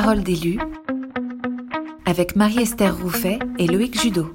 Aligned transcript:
Parole 0.00 0.22
d'élu 0.22 0.60
avec 2.06 2.36
Marie-Esther 2.36 2.96
Rouffet 2.96 3.40
et 3.58 3.66
Loïc 3.66 4.00
Judo. 4.00 4.32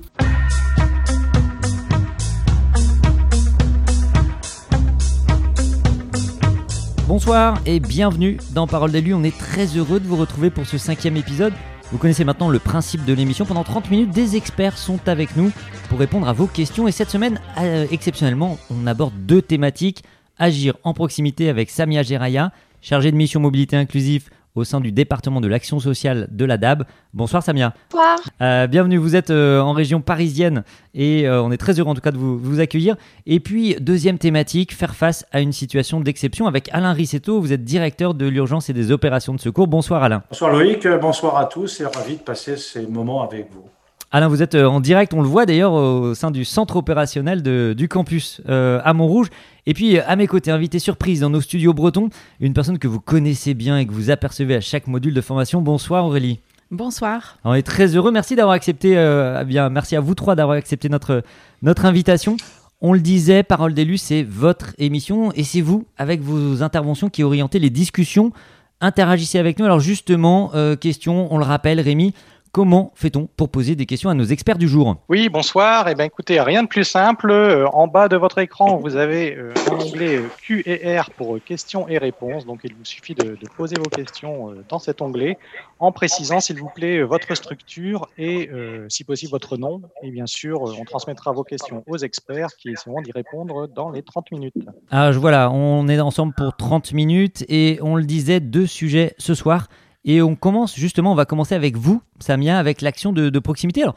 Bonsoir 7.07 7.61
et 7.65 7.79
bienvenue 7.79 8.39
dans 8.53 8.67
Parole 8.67 8.91
d'élu. 8.91 9.13
On 9.13 9.23
est 9.23 9.37
très 9.37 9.67
heureux 9.77 10.01
de 10.01 10.05
vous 10.05 10.17
retrouver 10.17 10.49
pour 10.49 10.65
ce 10.65 10.77
cinquième 10.77 11.15
épisode. 11.15 11.53
Vous 11.93 11.97
connaissez 11.97 12.25
maintenant 12.25 12.49
le 12.49 12.59
principe 12.59 13.05
de 13.05 13.13
l'émission. 13.13 13.45
Pendant 13.45 13.63
30 13.63 13.89
minutes, 13.89 14.11
des 14.11 14.35
experts 14.35 14.77
sont 14.77 15.07
avec 15.07 15.37
nous 15.37 15.49
pour 15.87 15.97
répondre 15.97 16.27
à 16.27 16.33
vos 16.33 16.47
questions. 16.47 16.89
Et 16.89 16.91
cette 16.91 17.09
semaine, 17.09 17.39
euh, 17.59 17.87
exceptionnellement, 17.89 18.57
on 18.69 18.85
aborde 18.85 19.13
deux 19.25 19.41
thématiques. 19.41 20.03
Agir 20.37 20.75
en 20.83 20.93
proximité 20.93 21.47
avec 21.47 21.69
Samia 21.69 22.03
Geraya, 22.03 22.51
chargée 22.81 23.11
de 23.13 23.15
mission 23.15 23.39
mobilité 23.39 23.77
inclusive 23.77 24.29
au 24.55 24.63
sein 24.63 24.79
du 24.79 24.91
département 24.91 25.41
de 25.41 25.47
l'action 25.47 25.79
sociale 25.79 26.27
de 26.31 26.45
la 26.45 26.57
DAB. 26.57 26.83
Bonsoir 27.13 27.43
Samia. 27.43 27.73
Bonsoir. 27.89 28.19
Euh, 28.41 28.67
bienvenue, 28.67 28.97
vous 28.97 29.15
êtes 29.15 29.29
euh, 29.29 29.59
en 29.59 29.73
région 29.73 30.01
parisienne 30.01 30.63
et 30.93 31.27
euh, 31.27 31.41
on 31.41 31.51
est 31.51 31.57
très 31.57 31.79
heureux 31.79 31.89
en 31.89 31.95
tout 31.95 32.01
cas 32.01 32.11
de 32.11 32.17
vous, 32.17 32.37
vous, 32.37 32.59
accueillir. 32.59 32.95
Et 33.25 33.39
puis, 33.39 33.75
deuxième 33.79 34.17
thématique, 34.17 34.73
faire 34.73 34.95
face 34.95 35.25
à 35.31 35.41
une 35.41 35.53
situation 35.53 35.99
d'exception 36.01 36.47
avec 36.47 36.69
Alain 36.71 36.93
Rissetto. 36.93 37.39
Vous 37.39 37.53
êtes 37.53 37.63
directeur 37.63 38.13
de 38.13 38.25
l'urgence 38.27 38.69
et 38.69 38.73
des 38.73 38.91
opérations 38.91 39.33
de 39.33 39.39
secours. 39.39 39.67
Bonsoir 39.67 40.03
Alain. 40.03 40.23
Bonsoir 40.29 40.51
Loïc, 40.51 40.87
bonsoir 41.01 41.37
à 41.37 41.45
tous 41.45 41.81
et 41.81 41.85
ravi 41.85 42.17
de 42.17 42.21
passer 42.21 42.57
ces 42.57 42.85
moments 42.87 43.23
avec 43.23 43.51
vous. 43.51 43.65
Alain, 44.15 44.27
vous 44.27 44.43
êtes 44.43 44.53
en 44.53 44.79
direct, 44.79 45.15
on 45.15 45.23
le 45.23 45.27
voit 45.27 45.47
d'ailleurs 45.47 45.73
au 45.73 46.13
sein 46.13 46.29
du 46.29 46.45
centre 46.45 46.75
opérationnel 46.75 47.41
de, 47.41 47.73
du 47.75 47.87
campus 47.87 48.43
à 48.47 48.93
Montrouge. 48.93 49.29
Et 49.65 49.73
puis 49.73 49.97
à 49.97 50.15
mes 50.15 50.27
côtés, 50.27 50.51
invité 50.51 50.77
surprise 50.77 51.21
dans 51.21 51.31
nos 51.31 51.41
studios 51.41 51.73
bretons, 51.73 52.09
une 52.39 52.53
personne 52.53 52.77
que 52.77 52.87
vous 52.87 52.99
connaissez 52.99 53.55
bien 53.55 53.79
et 53.79 53.87
que 53.87 53.91
vous 53.91 54.11
apercevez 54.11 54.53
à 54.53 54.61
chaque 54.61 54.85
module 54.85 55.15
de 55.15 55.21
formation. 55.21 55.63
Bonsoir 55.63 56.05
Aurélie. 56.05 56.39
Bonsoir. 56.69 57.39
On 57.43 57.55
est 57.55 57.63
très 57.63 57.95
heureux. 57.95 58.11
Merci 58.11 58.35
d'avoir 58.35 58.53
accepté. 58.53 58.95
Euh, 58.99 59.39
eh 59.41 59.45
bien, 59.45 59.69
merci 59.69 59.95
à 59.95 59.99
vous 59.99 60.13
trois 60.13 60.35
d'avoir 60.35 60.57
accepté 60.57 60.89
notre 60.89 61.23
notre 61.63 61.85
invitation. 61.85 62.37
On 62.81 62.93
le 62.93 62.99
disait, 62.99 63.41
Parole 63.41 63.73
d'élu, 63.73 63.97
c'est 63.97 64.21
votre 64.21 64.75
émission 64.77 65.31
et 65.33 65.43
c'est 65.43 65.61
vous, 65.61 65.85
avec 65.97 66.21
vos 66.21 66.61
interventions, 66.61 67.09
qui 67.09 67.23
orientez 67.23 67.57
les 67.57 67.71
discussions. 67.71 68.31
Interagissez 68.79 69.39
avec 69.39 69.57
nous. 69.57 69.65
Alors 69.65 69.79
justement, 69.79 70.51
euh, 70.53 70.75
question, 70.75 71.33
on 71.33 71.37
le 71.37 71.45
rappelle, 71.45 71.79
Rémi, 71.79 72.13
Comment 72.53 72.91
fait-on 72.93 73.27
pour 73.35 73.49
poser 73.49 73.75
des 73.75 73.87
questions 73.87 74.11
à 74.11 74.13
nos 74.13 74.25
experts 74.25 74.59
du 74.59 74.67
jour? 74.67 74.97
Oui, 75.09 75.27
bonsoir. 75.27 75.89
Eh 75.89 75.95
bien, 75.95 76.05
écoutez, 76.05 76.39
rien 76.39 76.61
de 76.61 76.67
plus 76.67 76.83
simple. 76.83 77.31
Euh, 77.31 77.65
en 77.69 77.87
bas 77.87 78.07
de 78.07 78.15
votre 78.15 78.37
écran, 78.37 78.77
vous 78.77 78.95
avez 78.95 79.35
euh, 79.35 79.55
un 79.71 79.73
onglet 79.73 80.17
euh, 80.17 80.27
Q 80.39 80.61
et 80.67 80.99
R 80.99 81.09
pour 81.09 81.43
questions 81.43 81.87
et 81.87 81.97
réponses. 81.97 82.45
Donc, 82.45 82.59
il 82.63 82.75
vous 82.75 82.85
suffit 82.85 83.15
de, 83.15 83.29
de 83.29 83.47
poser 83.57 83.75
vos 83.77 83.89
questions 83.89 84.53
dans 84.69 84.77
cet 84.77 85.01
onglet 85.01 85.39
en 85.79 85.91
précisant, 85.91 86.41
s'il 86.41 86.59
vous 86.59 86.69
plaît, 86.69 87.01
votre 87.01 87.33
structure 87.33 88.07
et, 88.19 88.51
si 88.87 89.03
possible, 89.03 89.31
votre 89.31 89.57
nom. 89.57 89.81
Et 90.03 90.11
bien 90.11 90.27
sûr, 90.27 90.61
on 90.61 90.85
transmettra 90.85 91.31
vos 91.31 91.43
questions 91.43 91.83
aux 91.87 91.97
experts 91.97 92.55
qui 92.55 92.69
essaieront 92.69 93.01
d'y 93.01 93.11
répondre 93.11 93.67
dans 93.67 93.89
les 93.89 94.03
30 94.03 94.31
minutes. 94.31 94.53
Ah, 94.91 95.09
voilà, 95.09 95.49
on 95.49 95.87
est 95.87 95.99
ensemble 95.99 96.35
pour 96.37 96.55
30 96.55 96.93
minutes 96.93 97.43
et 97.49 97.79
on 97.81 97.95
le 97.95 98.03
disait, 98.03 98.39
deux 98.39 98.67
sujets 98.67 99.15
ce 99.17 99.33
soir. 99.33 99.69
Et 100.05 100.21
on 100.21 100.35
commence 100.35 100.75
justement, 100.75 101.13
on 101.13 101.15
va 101.15 101.25
commencer 101.25 101.55
avec 101.55 101.77
vous, 101.77 102.01
Samia, 102.19 102.59
avec 102.59 102.81
l'action 102.81 103.13
de, 103.13 103.39
proximité. 103.39 103.83
Alors, 103.83 103.95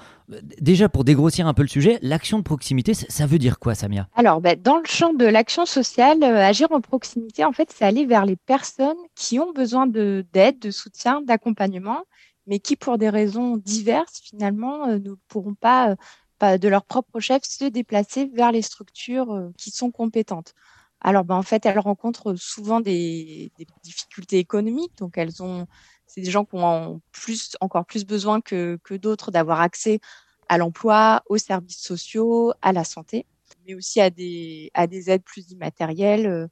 déjà 0.60 0.88
pour 0.88 1.04
dégrossir 1.04 1.48
un 1.48 1.54
peu 1.54 1.62
le 1.62 1.68
sujet, 1.68 1.98
l'action 2.00 2.38
de 2.38 2.44
proximité, 2.44 2.94
ça, 2.94 3.26
veut 3.26 3.38
dire 3.38 3.58
quoi, 3.58 3.74
Samia? 3.74 4.08
Alors, 4.14 4.40
bah, 4.40 4.54
dans 4.54 4.76
le 4.76 4.84
champ 4.86 5.14
de 5.14 5.24
l'action 5.24 5.66
sociale, 5.66 6.22
euh, 6.22 6.38
agir 6.38 6.70
en 6.70 6.80
proximité, 6.80 7.44
en 7.44 7.52
fait, 7.52 7.72
c'est 7.74 7.84
aller 7.84 8.06
vers 8.06 8.24
les 8.24 8.36
personnes 8.36 8.96
qui 9.16 9.40
ont 9.40 9.52
besoin 9.52 9.88
d'aide, 9.88 10.58
de, 10.60 10.70
soutien, 10.70 11.22
d'accompagnement, 11.22 12.04
mais 12.46 12.60
qui, 12.60 12.76
pour 12.76 12.98
des 12.98 13.08
raisons 13.08 13.56
diverses, 13.56 14.20
finalement, 14.22 14.86
euh, 14.86 14.98
ne 14.98 15.14
pourront 15.26 15.54
pas, 15.54 15.91
euh, 15.91 15.97
pas, 16.38 16.56
de 16.56 16.69
leur 16.69 16.84
propre 16.84 17.19
chef, 17.19 17.42
se 17.42 17.64
déplacer 17.64 18.31
vers 18.32 18.52
les 18.52 18.62
structures 18.62 19.50
qui 19.58 19.70
sont 19.72 19.91
compétentes. 19.91 20.54
Alors, 21.00 21.25
bah, 21.25 21.34
en 21.34 21.42
fait, 21.42 21.66
elles 21.66 21.78
rencontrent 21.81 22.34
souvent 22.36 22.81
des, 22.81 23.50
des 23.58 23.66
difficultés 23.82 24.38
économiques, 24.38 24.97
donc 24.98 25.19
elles 25.19 25.42
ont 25.42 25.66
c'est 26.06 26.21
des 26.21 26.31
gens 26.31 26.44
qui 26.44 26.56
ont 26.56 27.00
plus, 27.12 27.56
encore 27.61 27.84
plus 27.84 28.05
besoin 28.05 28.41
que, 28.41 28.78
que 28.84 28.94
d'autres 28.94 29.31
d'avoir 29.31 29.61
accès 29.61 30.00
à 30.49 30.59
l'emploi, 30.59 31.22
aux 31.28 31.39
services 31.39 31.81
sociaux, 31.81 32.53
à 32.62 32.72
la 32.72 32.84
santé, 32.84 33.27
mais 33.67 33.75
aussi 33.75 34.00
à 34.00 34.11
des, 34.11 34.71
à 34.75 34.87
des 34.87 35.11
aides 35.11 35.25
plus 35.25 35.50
immatérielles 35.50 36.27
euh, 36.27 36.47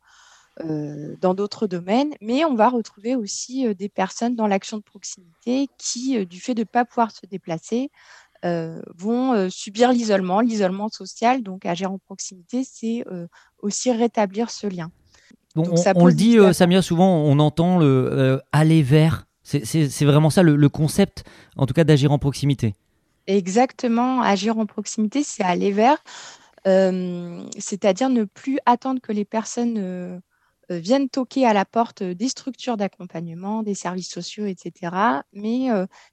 euh 0.60 1.16
dans 1.20 1.34
d'autres 1.34 1.66
domaines. 1.66 2.14
Mais 2.20 2.44
on 2.44 2.54
va 2.54 2.68
retrouver 2.68 3.16
aussi 3.16 3.66
euh, 3.66 3.74
des 3.74 3.88
personnes 3.88 4.34
dans 4.34 4.46
l'action 4.46 4.78
de 4.78 4.82
proximité 4.82 5.68
qui, 5.78 6.26
du 6.26 6.40
fait 6.40 6.54
de 6.54 6.62
ne 6.62 6.64
pas 6.64 6.84
pouvoir 6.84 7.10
se 7.10 7.26
déplacer, 7.26 7.90
euh, 8.44 8.82
vont 8.96 9.48
subir 9.48 9.92
l'isolement, 9.92 10.40
l'isolement 10.40 10.88
social. 10.88 11.42
Donc, 11.42 11.64
agir 11.64 11.90
en 11.90 11.98
proximité, 11.98 12.62
c'est 12.64 13.04
aussi 13.58 13.90
rétablir 13.90 14.50
ce 14.50 14.66
lien. 14.66 14.90
Donc, 15.54 15.68
on, 15.70 15.92
on, 15.94 16.06
le 16.06 16.12
dit, 16.12 16.36
Samia, 16.52 16.82
souvent, 16.82 17.08
on 17.08 17.38
entend 17.38 17.78
le 17.78 18.42
aller 18.52 18.82
vers 18.82 19.24
c'est 19.44 20.04
vraiment 20.04 20.30
ça 20.30 20.42
le, 20.42 20.68
concept, 20.68 21.24
en 21.56 21.66
tout 21.66 21.74
cas, 21.74 21.84
d'agir 21.84 22.10
en 22.12 22.18
proximité. 22.18 22.74
Exactement, 23.26 24.20
agir 24.20 24.58
en 24.58 24.66
proximité, 24.66 25.22
c'est 25.22 25.42
aller 25.42 25.70
vers, 25.70 26.02
euh, 26.66 27.46
c'est-à-dire 27.58 28.08
ne 28.08 28.24
plus 28.24 28.58
attendre 28.66 29.00
que 29.00 29.12
les 29.12 29.24
personnes 29.24 29.76
euh, 29.78 30.18
euh, 30.70 30.78
viennent 30.78 31.10
toquer 31.10 31.46
à 31.46 31.52
la 31.52 31.64
porte 31.64 32.02
des 32.02 32.28
structures 32.28 32.76
d'accompagnement, 32.76 33.62
des 33.62 33.74
services 33.74 34.10
sociaux, 34.10 34.46
etc., 34.46 35.22
mais 35.32 35.68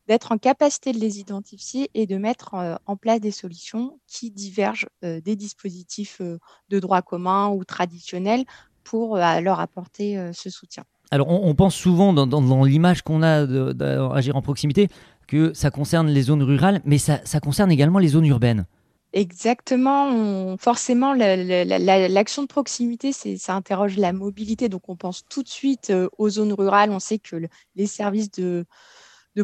d'être 0.08 0.32
en 0.32 0.38
capacité 0.38 0.92
de 0.92 1.00
les 1.00 1.20
identifier 1.20 1.90
et 1.94 2.06
de 2.06 2.18
mettre 2.18 2.80
en 2.86 2.98
place 2.98 3.22
des 3.22 3.32
solutions 3.32 4.00
qui 4.08 4.32
divergent 4.32 4.90
des 5.02 5.36
dispositifs 5.36 6.22
de 6.22 6.80
droit 6.80 7.02
commun 7.02 7.50
ou 7.50 7.64
traditionnels 7.64 8.44
pour 8.84 9.16
leur 9.16 9.60
apporter 9.60 10.32
ce 10.34 10.50
soutien. 10.50 10.84
Alors, 11.14 11.28
on, 11.30 11.54
pense 11.56 11.76
souvent 11.76 12.14
dans, 12.14 12.64
l'image 12.64 13.02
qu'on 13.02 13.22
a 13.22 13.46
d'agir 13.46 14.38
en 14.38 14.42
proximité 14.42 14.88
que 15.28 15.54
ça 15.54 15.70
concerne 15.70 16.08
les 16.08 16.22
zones 16.22 16.42
rurales, 16.42 16.82
mais 16.86 16.98
ça, 16.98 17.20
concerne 17.42 17.70
également 17.70 18.00
les 18.00 18.10
zones 18.10 18.26
urbaines. 18.26 18.66
Exactement. 19.14 20.56
forcément, 20.58 21.14
l'action 21.14 22.44
de 22.44 22.48
proximité, 22.48 23.12
ça 23.12 23.56
interroge 23.56 23.98
la 23.98 24.14
mobilité. 24.14 24.70
Donc, 24.70 24.88
on 24.88 24.96
pense 24.96 25.26
tout 25.28 25.44
de 25.44 25.50
suite 25.50 25.90
euh, 25.90 26.08
aux 26.18 26.30
zones 26.30 26.54
rurales. 26.54 26.92
On 26.92 27.00
sait 27.00 27.20
que 27.20 27.36
les 27.76 27.88
services 27.88 28.32
de, 28.32 28.66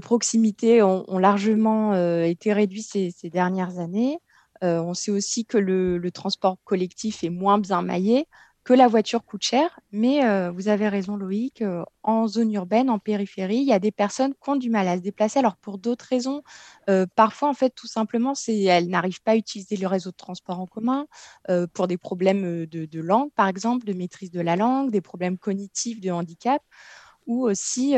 proximité 0.01 0.81
ont, 0.81 1.17
largement 1.17 1.94
euh, 1.94 2.23
été 2.23 2.53
réduits 2.53 2.84
ces, 2.84 3.13
dernières 3.25 3.78
années. 3.79 4.19
Euh, 4.63 4.79
on 4.81 4.94
sait 4.94 5.11
aussi 5.11 5.45
que 5.45 5.57
le, 5.57 6.11
transport 6.11 6.57
collectif 6.63 7.25
est 7.25 7.29
moins 7.29 7.57
bien 7.59 7.81
maillé 7.81 8.25
la 8.73 8.88
voiture 8.88 9.23
coûte 9.23 9.44
cher. 9.44 9.79
Mais 9.91 10.25
euh, 10.25 10.51
vous 10.51 10.67
avez 10.67 10.88
raison, 10.89 11.16
Loïc, 11.16 11.61
euh, 11.61 11.83
en 12.03 12.28
zone 12.28 12.53
urbaine, 12.53 12.89
en 12.89 13.00
périphérie, 13.00 13.57
il 13.57 13.67
y 13.67 13.73
a 13.73 13.79
des 13.79 13.91
personnes 13.91 14.33
qui 14.33 14.50
ont 14.50 14.55
du 14.55 14.69
mal 14.69 14.88
à 14.88 14.97
se 14.97 15.01
déplacer. 15.01 15.39
Alors, 15.39 15.57
pour 15.57 15.78
d'autres 15.78 16.05
raisons, 16.05 16.41
euh, 16.89 17.05
parfois, 17.16 17.50
en 17.50 17.53
fait, 17.53 17.72
tout 17.72 17.88
simplement, 17.88 18.35
c'est 18.35 18.59
elles 18.61 18.89
n'arrivent 18.89 19.22
pas 19.22 19.31
à 19.31 19.35
utiliser 19.35 19.78
le 19.78 19.88
réseau 19.88 20.11
de 20.11 20.16
transport 20.16 20.59
en 20.59 20.66
commun 20.66 21.07
pour 21.73 21.88
des 21.88 21.97
problèmes 21.97 22.66
de, 22.66 23.00
langue, 23.00 23.31
par 23.33 23.47
exemple, 23.47 23.85
de 23.85 23.94
maîtrise 23.94 24.31
de 24.31 24.41
la 24.41 24.55
langue, 24.55 24.91
des 24.91 25.01
problèmes 25.01 25.38
cognitifs, 25.38 26.01
de 26.01 26.11
handicap, 26.11 26.61
ou 27.25 27.45
aussi. 27.47 27.95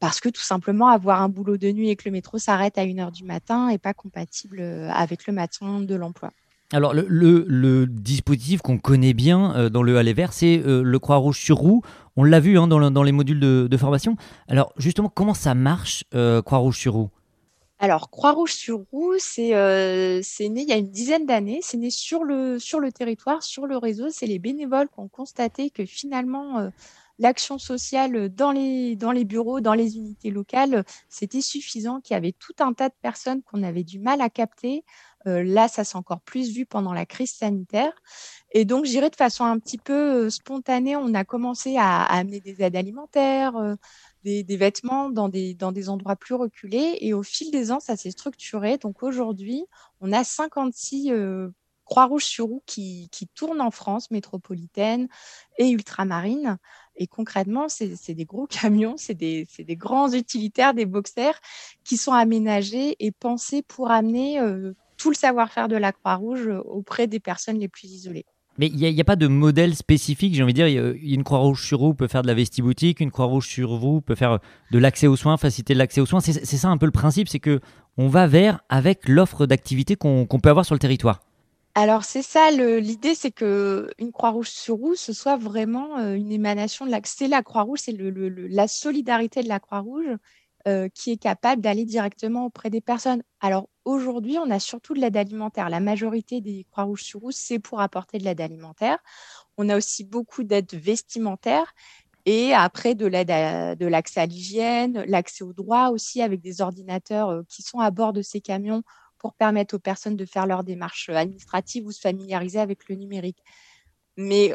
parce 0.00 0.20
que 0.20 0.28
tout 0.28 0.42
simplement, 0.42 0.88
avoir 0.88 1.22
un 1.22 1.28
boulot 1.28 1.56
de 1.56 1.70
nuit 1.70 1.90
et 1.90 1.96
que 1.96 2.08
le 2.08 2.12
métro 2.12 2.38
s'arrête 2.38 2.78
à 2.78 2.84
1h 2.84 3.12
du 3.12 3.24
matin 3.24 3.68
n'est 3.68 3.78
pas 3.78 3.94
compatible 3.94 4.60
avec 4.92 5.26
le 5.26 5.32
matin 5.32 5.80
de 5.80 5.94
l'emploi. 5.94 6.30
Alors 6.70 6.92
le, 6.92 7.86
dispositif 7.86 8.60
qu'on 8.60 8.78
connaît 8.78 9.14
bien 9.14 9.56
euh, 9.56 9.68
dans 9.70 9.82
le 9.82 9.96
Aller 9.96 10.12
Vert, 10.12 10.34
c'est 10.34 10.62
euh, 10.66 10.82
le 10.82 10.98
Croix-Rouge 10.98 11.40
sur 11.40 11.56
roue. 11.56 11.82
On 12.16 12.24
l'a 12.24 12.40
vu 12.40 12.58
hein, 12.58 12.66
dans, 12.66 13.02
les 13.02 13.12
modules 13.12 13.40
de, 13.40 13.76
formation. 13.76 14.16
Alors 14.48 14.72
justement, 14.76 15.08
comment 15.08 15.34
ça 15.34 15.54
marche 15.54 16.04
euh, 16.14 16.42
Croix-Rouge 16.42 16.78
sur 16.78 16.92
roue? 16.94 17.10
Alors, 17.78 18.10
Croix-Rouge 18.10 18.52
sur 18.52 18.82
roue, 18.92 19.14
c'est 19.18 19.50
né 19.50 20.20
il 20.40 20.68
y 20.68 20.72
a 20.72 20.76
une 20.76 20.90
dizaine 20.90 21.26
d'années. 21.26 21.60
C'est 21.62 21.76
né 21.76 21.90
sur 21.90 22.24
le, 22.24 22.58
territoire, 22.90 23.42
sur 23.42 23.66
le 23.66 23.76
réseau. 23.76 24.08
C'est 24.10 24.26
les 24.26 24.40
bénévoles 24.40 24.88
qui 24.88 24.98
ont 24.98 25.08
constaté 25.08 25.70
que 25.70 25.86
finalement, 25.86 26.70
l'action 27.18 27.58
sociale 27.58 28.28
dans 28.34 28.50
les, 28.50 28.96
dans 28.96 29.12
les 29.12 29.24
bureaux, 29.24 29.60
dans 29.60 29.74
les 29.74 29.96
unités 29.96 30.30
locales, 30.30 30.84
c'était 31.08 31.40
suffisant, 31.40 32.00
qu'il 32.00 32.14
y 32.14 32.16
avait 32.16 32.32
tout 32.32 32.54
un 32.58 32.72
tas 32.72 32.88
de 32.88 32.94
personnes 33.00 33.42
qu'on 33.42 33.62
avait 33.62 33.84
du 33.84 34.00
mal 34.00 34.20
à 34.20 34.28
capter. 34.28 34.84
Euh, 35.26 35.42
là, 35.42 35.68
ça 35.68 35.84
s'est 35.84 35.96
encore 35.96 36.20
plus 36.20 36.52
vu 36.52 36.66
pendant 36.66 36.92
la 36.92 37.06
crise 37.06 37.32
sanitaire. 37.32 37.92
Et 38.52 38.64
donc, 38.64 38.84
j'irai 38.84 39.10
de 39.10 39.16
façon 39.16 39.44
un 39.44 39.58
petit 39.58 39.78
peu 39.78 40.26
euh, 40.26 40.30
spontanée, 40.30 40.96
on 40.96 41.12
a 41.14 41.24
commencé 41.24 41.76
à, 41.76 42.04
amener 42.04 42.40
des 42.40 42.62
aides 42.62 42.76
alimentaires, 42.76 43.56
euh, 43.56 43.74
des, 44.24 44.44
vêtements 44.56 45.10
dans 45.10 45.28
des, 45.28 45.88
endroits 45.88 46.16
plus 46.16 46.34
reculés. 46.34 46.98
Et 47.00 47.14
au 47.14 47.22
fil 47.22 47.50
des 47.50 47.72
ans, 47.72 47.80
ça 47.80 47.96
s'est 47.96 48.10
structuré. 48.10 48.78
Donc 48.78 49.02
aujourd'hui, 49.02 49.64
on 50.00 50.12
a 50.12 50.24
56 50.24 51.12
Croix-Rouge-sur-Roue 51.88 52.62
qui, 52.66 53.08
qui 53.10 53.26
tourne 53.26 53.60
en 53.60 53.70
France 53.70 54.10
métropolitaine 54.10 55.08
et 55.56 55.70
ultramarine. 55.70 56.58
Et 56.96 57.06
concrètement, 57.06 57.68
c'est 57.68 58.14
des 58.14 58.24
gros 58.24 58.46
camions, 58.62 58.96
c'est 58.96 59.14
des, 59.14 59.46
grands 59.70 60.12
utilitaires, 60.12 60.74
des 60.74 60.86
boxers 60.86 61.40
qui 61.84 61.96
sont 61.96 62.12
aménagés 62.12 62.96
et 62.98 63.10
pensés 63.10 63.62
pour 63.62 63.90
amener 63.90 64.40
euh, 64.40 64.74
tout 64.98 65.10
le 65.10 65.14
savoir-faire 65.14 65.68
de 65.68 65.76
la 65.76 65.92
Croix-Rouge 65.92 66.50
auprès 66.66 67.06
des 67.06 67.20
personnes 67.20 67.58
les 67.58 67.68
plus 67.68 67.88
isolées. 67.88 68.26
Mais 68.58 68.66
il 68.66 68.76
n'y 68.76 69.00
a, 69.00 69.04
pas 69.04 69.14
de 69.14 69.28
modèle 69.28 69.76
spécifique, 69.76 70.34
j'ai 70.34 70.42
envie 70.42 70.52
de 70.52 70.66
dire, 70.66 70.94
une 71.00 71.22
Croix-Rouge 71.22 71.64
sur 71.64 71.78
vous 71.78 71.94
peut 71.94 72.08
faire 72.08 72.22
de 72.22 72.26
la 72.26 72.34
vestiboutique, 72.34 72.98
une 72.98 73.12
Croix-Rouge 73.12 73.46
sur 73.46 73.76
vous 73.76 74.00
peut 74.00 74.16
faire 74.16 74.40
de 74.72 74.78
l'accès 74.78 75.06
aux 75.06 75.14
soins, 75.14 75.36
faciliter 75.36 75.74
l'accès 75.74 76.00
aux 76.00 76.06
soins. 76.06 76.20
C'est 76.20 76.44
ça 76.44 76.68
un 76.68 76.76
peu 76.76 76.86
le 76.86 76.92
principe, 76.92 77.28
c'est 77.28 77.38
que 77.38 77.60
on 77.96 78.08
va 78.08 78.26
vers 78.26 78.60
avec 78.68 79.08
l'offre 79.08 79.46
d'activité 79.46 79.94
qu'on 79.94 80.26
peut 80.26 80.50
avoir 80.50 80.66
sur 80.66 80.74
le 80.74 80.80
territoire. 80.80 81.20
Alors 81.76 82.02
c'est 82.02 82.22
ça, 82.22 82.50
l'idée 82.50 83.14
c'est 83.14 83.30
que 83.30 83.90
une 84.00 84.10
Croix-Rouge 84.10 84.48
sur 84.48 84.74
roue, 84.74 84.96
ce 84.96 85.12
soit 85.12 85.36
vraiment 85.36 85.96
euh, 85.98 86.14
une 86.14 86.32
émanation 86.32 86.84
de 86.84 86.90
l'accès. 86.90 87.28
La 87.28 87.42
Croix-Rouge, 87.42 87.78
c'est 87.82 87.92
le, 87.92 88.28
la 88.28 88.66
solidarité 88.66 89.44
de 89.44 89.48
la 89.48 89.60
Croix-Rouge 89.60 90.16
euh, 90.66 90.88
qui 90.92 91.12
est 91.12 91.16
capable 91.16 91.62
d'aller 91.62 91.84
directement 91.84 92.46
auprès 92.46 92.68
des 92.68 92.80
personnes. 92.80 93.22
Alors 93.40 93.68
aujourd'hui, 93.88 94.38
on 94.38 94.50
a 94.50 94.60
surtout 94.60 94.94
de 94.94 95.00
l'aide 95.00 95.16
alimentaire. 95.16 95.70
La 95.70 95.80
majorité 95.80 96.40
des 96.40 96.66
Croix-Rouges 96.70 97.02
sur 97.02 97.20
Rouge, 97.20 97.34
c'est 97.34 97.58
pour 97.58 97.80
apporter 97.80 98.18
de 98.18 98.24
l'aide 98.24 98.40
alimentaire. 98.40 98.98
On 99.56 99.68
a 99.68 99.76
aussi 99.76 100.04
beaucoup 100.04 100.44
d'aide 100.44 100.72
vestimentaire 100.74 101.74
et 102.26 102.52
après 102.52 102.94
de 102.94 103.06
l'aide 103.06 103.28
de 103.78 103.86
l'accès 103.86 104.20
à 104.20 104.26
l'hygiène, 104.26 105.04
l'accès 105.06 105.44
aux 105.44 105.54
droits 105.54 105.90
aussi 105.90 106.20
avec 106.20 106.40
des 106.40 106.60
ordinateurs 106.60 107.30
euh, 107.30 107.42
qui 107.48 107.62
sont 107.62 107.80
à 107.80 107.90
bord 107.90 108.12
de 108.12 108.22
ces 108.22 108.40
camions 108.40 108.82
pour 109.16 109.34
permettre 109.34 109.74
aux 109.76 109.80
personnes 109.80 110.16
de 110.16 110.24
faire 110.26 110.46
leurs 110.46 110.62
démarches 110.62 111.08
administratives 111.08 111.86
ou 111.86 111.90
se 111.90 112.00
familiariser 112.00 112.60
avec 112.60 112.88
le 112.88 112.96
numérique. 112.96 113.42
Mais 114.16 114.54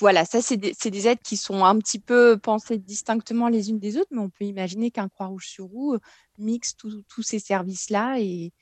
voilà, 0.00 0.24
ça, 0.24 0.42
c'est 0.42 0.56
des, 0.56 1.08
aides 1.08 1.22
qui 1.22 1.36
sont 1.36 1.64
un 1.64 1.78
petit 1.78 1.98
peu 1.98 2.36
pensées 2.36 2.78
distinctement 2.78 3.48
les 3.48 3.70
unes 3.70 3.78
des 3.78 3.96
autres, 3.96 4.10
mais 4.10 4.20
on 4.20 4.28
peut 4.28 4.44
imaginer 4.44 4.90
qu'un 4.90 5.08
Croix-Rouge 5.08 5.46
sur 5.46 5.66
roue 5.66 5.94
euh, 5.94 5.98
mixe 6.38 6.76
tous 6.76 7.22
ces 7.22 7.38
services-là 7.38 8.18
et, 8.20 8.52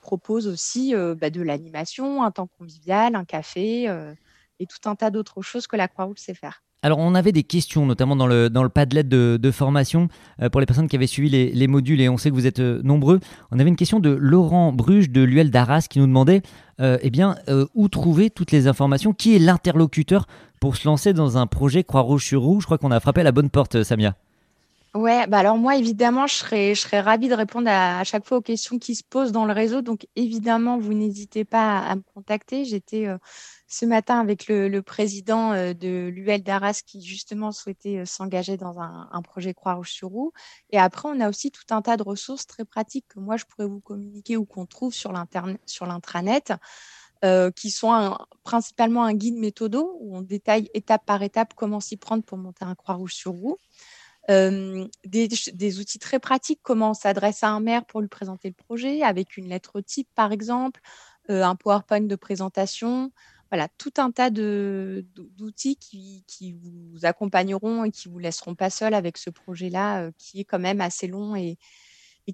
propose 0.00 0.48
aussi 0.48 0.94
euh, 0.94 1.14
bah, 1.14 1.30
de 1.30 1.40
l'animation, 1.40 2.24
un 2.24 2.32
temps 2.32 2.48
convivial, 2.58 3.14
un 3.14 3.24
café 3.24 3.88
euh, 3.88 4.12
et 4.58 4.66
tout 4.66 4.88
un 4.88 4.96
tas 4.96 5.10
d'autres 5.10 5.42
choses 5.42 5.68
que 5.68 5.76
la 5.76 5.86
Croix-Rouge 5.86 6.18
sait 6.18 6.34
faire. 6.34 6.64
Alors, 6.82 6.98
on 6.98 7.14
avait 7.14 7.32
des 7.32 7.44
questions, 7.44 7.86
notamment 7.86 8.16
dans 8.16 8.26
le, 8.26 8.68
Padlet 8.68 9.02
de, 9.02 9.38
de 9.40 9.50
formation, 9.50 10.08
pour 10.52 10.60
les 10.60 10.66
personnes 10.66 10.88
qui 10.88 10.94
avaient 10.94 11.06
suivi 11.06 11.52
les, 11.52 11.66
modules, 11.66 12.00
et 12.00 12.08
on 12.08 12.16
sait 12.16 12.30
que 12.30 12.34
vous 12.34 12.46
êtes 12.46 12.60
nombreux. 12.60 13.18
On 13.50 13.58
avait 13.58 13.70
une 13.70 13.76
question 13.76 13.98
de 13.98 14.10
Laurent 14.10 14.72
Bruges 14.72 15.10
de 15.10 15.22
l'UL 15.22 15.50
d'Arras 15.50 15.86
qui 15.88 15.98
nous 15.98 16.06
demandait 16.06 16.42
eh 16.78 17.10
bien, 17.10 17.36
où 17.74 17.88
trouver 17.88 18.30
toutes 18.30 18.52
les 18.52 18.68
informations? 18.68 19.14
Qui 19.14 19.34
est 19.34 19.40
l'interlocuteur 19.40 20.26
pour 20.60 20.76
se 20.76 20.86
lancer 20.86 21.12
dans 21.12 21.38
un 21.38 21.46
projet 21.46 21.84
Croix-Rouge 21.84 22.24
sur 22.24 22.42
Roue. 22.42 22.60
Je 22.60 22.66
crois 22.66 22.78
qu'on 22.78 22.90
a 22.90 23.00
frappé 23.00 23.22
la 23.22 23.32
bonne 23.32 23.50
porte, 23.50 23.82
Samia. 23.82 24.14
Ouais, 24.96 25.26
bah 25.26 25.40
alors 25.40 25.58
moi, 25.58 25.76
évidemment, 25.76 26.26
je 26.26 26.34
serais, 26.34 26.74
je 26.74 26.80
serais 26.80 27.00
ravie 27.00 27.28
de 27.28 27.34
répondre 27.34 27.68
à, 27.70 28.02
chaque 28.04 28.24
fois 28.24 28.38
aux 28.38 28.42
questions 28.42 28.78
qui 28.78 28.94
se 28.94 29.04
posent 29.04 29.30
dans 29.30 29.44
le 29.44 29.52
réseau. 29.52 29.82
Donc, 29.82 30.06
évidemment, 30.16 30.78
vous 30.78 30.94
n'hésitez 30.94 31.44
pas 31.44 31.80
à, 31.80 31.96
me 31.96 32.02
contacter. 32.14 32.64
J'étais 32.64 33.06
euh, 33.06 33.18
ce 33.68 33.84
matin 33.84 34.20
avec 34.20 34.48
le, 34.48 34.80
président 34.80 35.52
euh, 35.52 35.74
de 35.74 36.08
l'UL 36.08 36.42
d'Arras 36.42 36.80
qui, 36.86 37.02
justement, 37.02 37.52
souhaitait 37.52 37.98
euh, 37.98 38.04
s'engager 38.06 38.56
dans 38.56 38.80
un, 38.80 39.10
un 39.12 39.20
projet 39.20 39.52
Croix-Rouge 39.52 39.90
sur 39.90 40.08
Roue. 40.08 40.32
Et 40.70 40.78
après, 40.78 41.10
on 41.12 41.20
a 41.20 41.28
aussi 41.28 41.50
tout 41.50 41.74
un 41.74 41.82
tas 41.82 41.98
de 41.98 42.02
ressources 42.02 42.46
très 42.46 42.64
pratiques 42.64 43.06
que 43.08 43.20
moi, 43.20 43.36
je 43.36 43.44
pourrais 43.44 43.68
vous 43.68 43.80
communiquer 43.80 44.38
ou 44.38 44.46
qu'on 44.46 44.64
trouve 44.64 44.94
sur 44.94 45.12
l'intranet. 45.12 46.54
Euh, 47.24 47.50
qui 47.50 47.70
sont 47.70 48.14
principalement 48.44 49.02
un 49.02 49.14
guide 49.14 49.36
méthodo 49.36 49.96
où 50.00 50.18
on 50.18 50.20
détaille 50.20 50.68
étape 50.74 51.06
par 51.06 51.22
étape 51.22 51.54
comment 51.54 51.80
s'y 51.80 51.96
prendre 51.96 52.22
pour 52.22 52.36
monter 52.36 52.66
un 52.66 52.74
Croix-Rouge 52.74 53.14
sur 53.14 53.32
roue. 53.32 53.58
Euh, 54.28 54.86
des, 55.06 55.78
outils 55.80 55.98
très 55.98 56.18
pratiques, 56.18 56.60
comment 56.62 56.90
on 56.90 56.94
s'adresse 56.94 57.42
à 57.42 57.48
un 57.48 57.60
maire 57.60 57.86
pour 57.86 58.02
lui 58.02 58.08
présenter 58.08 58.48
le 58.48 58.54
projet, 58.54 59.02
avec 59.02 59.38
une 59.38 59.48
lettre 59.48 59.80
type 59.80 60.08
par 60.14 60.30
exemple, 60.30 60.82
euh, 61.30 61.42
un 61.42 61.56
PowerPoint 61.56 62.02
de 62.02 62.16
présentation. 62.16 63.10
Voilà, 63.50 63.68
tout 63.78 63.94
un 63.96 64.10
tas 64.10 64.28
d'outils 64.28 65.76
qui, 65.76 66.24
vous 66.60 67.06
accompagneront 67.06 67.84
et 67.84 67.92
qui 67.92 68.08
vous 68.08 68.18
laisseront 68.18 68.54
pas 68.54 68.68
seul 68.68 68.92
avec 68.92 69.16
ce 69.16 69.30
projet-là, 69.30 70.10
qui 70.18 70.40
est 70.40 70.44
quand 70.44 70.58
même 70.58 70.82
assez 70.82 71.06
long 71.06 71.34
et, 71.34 71.56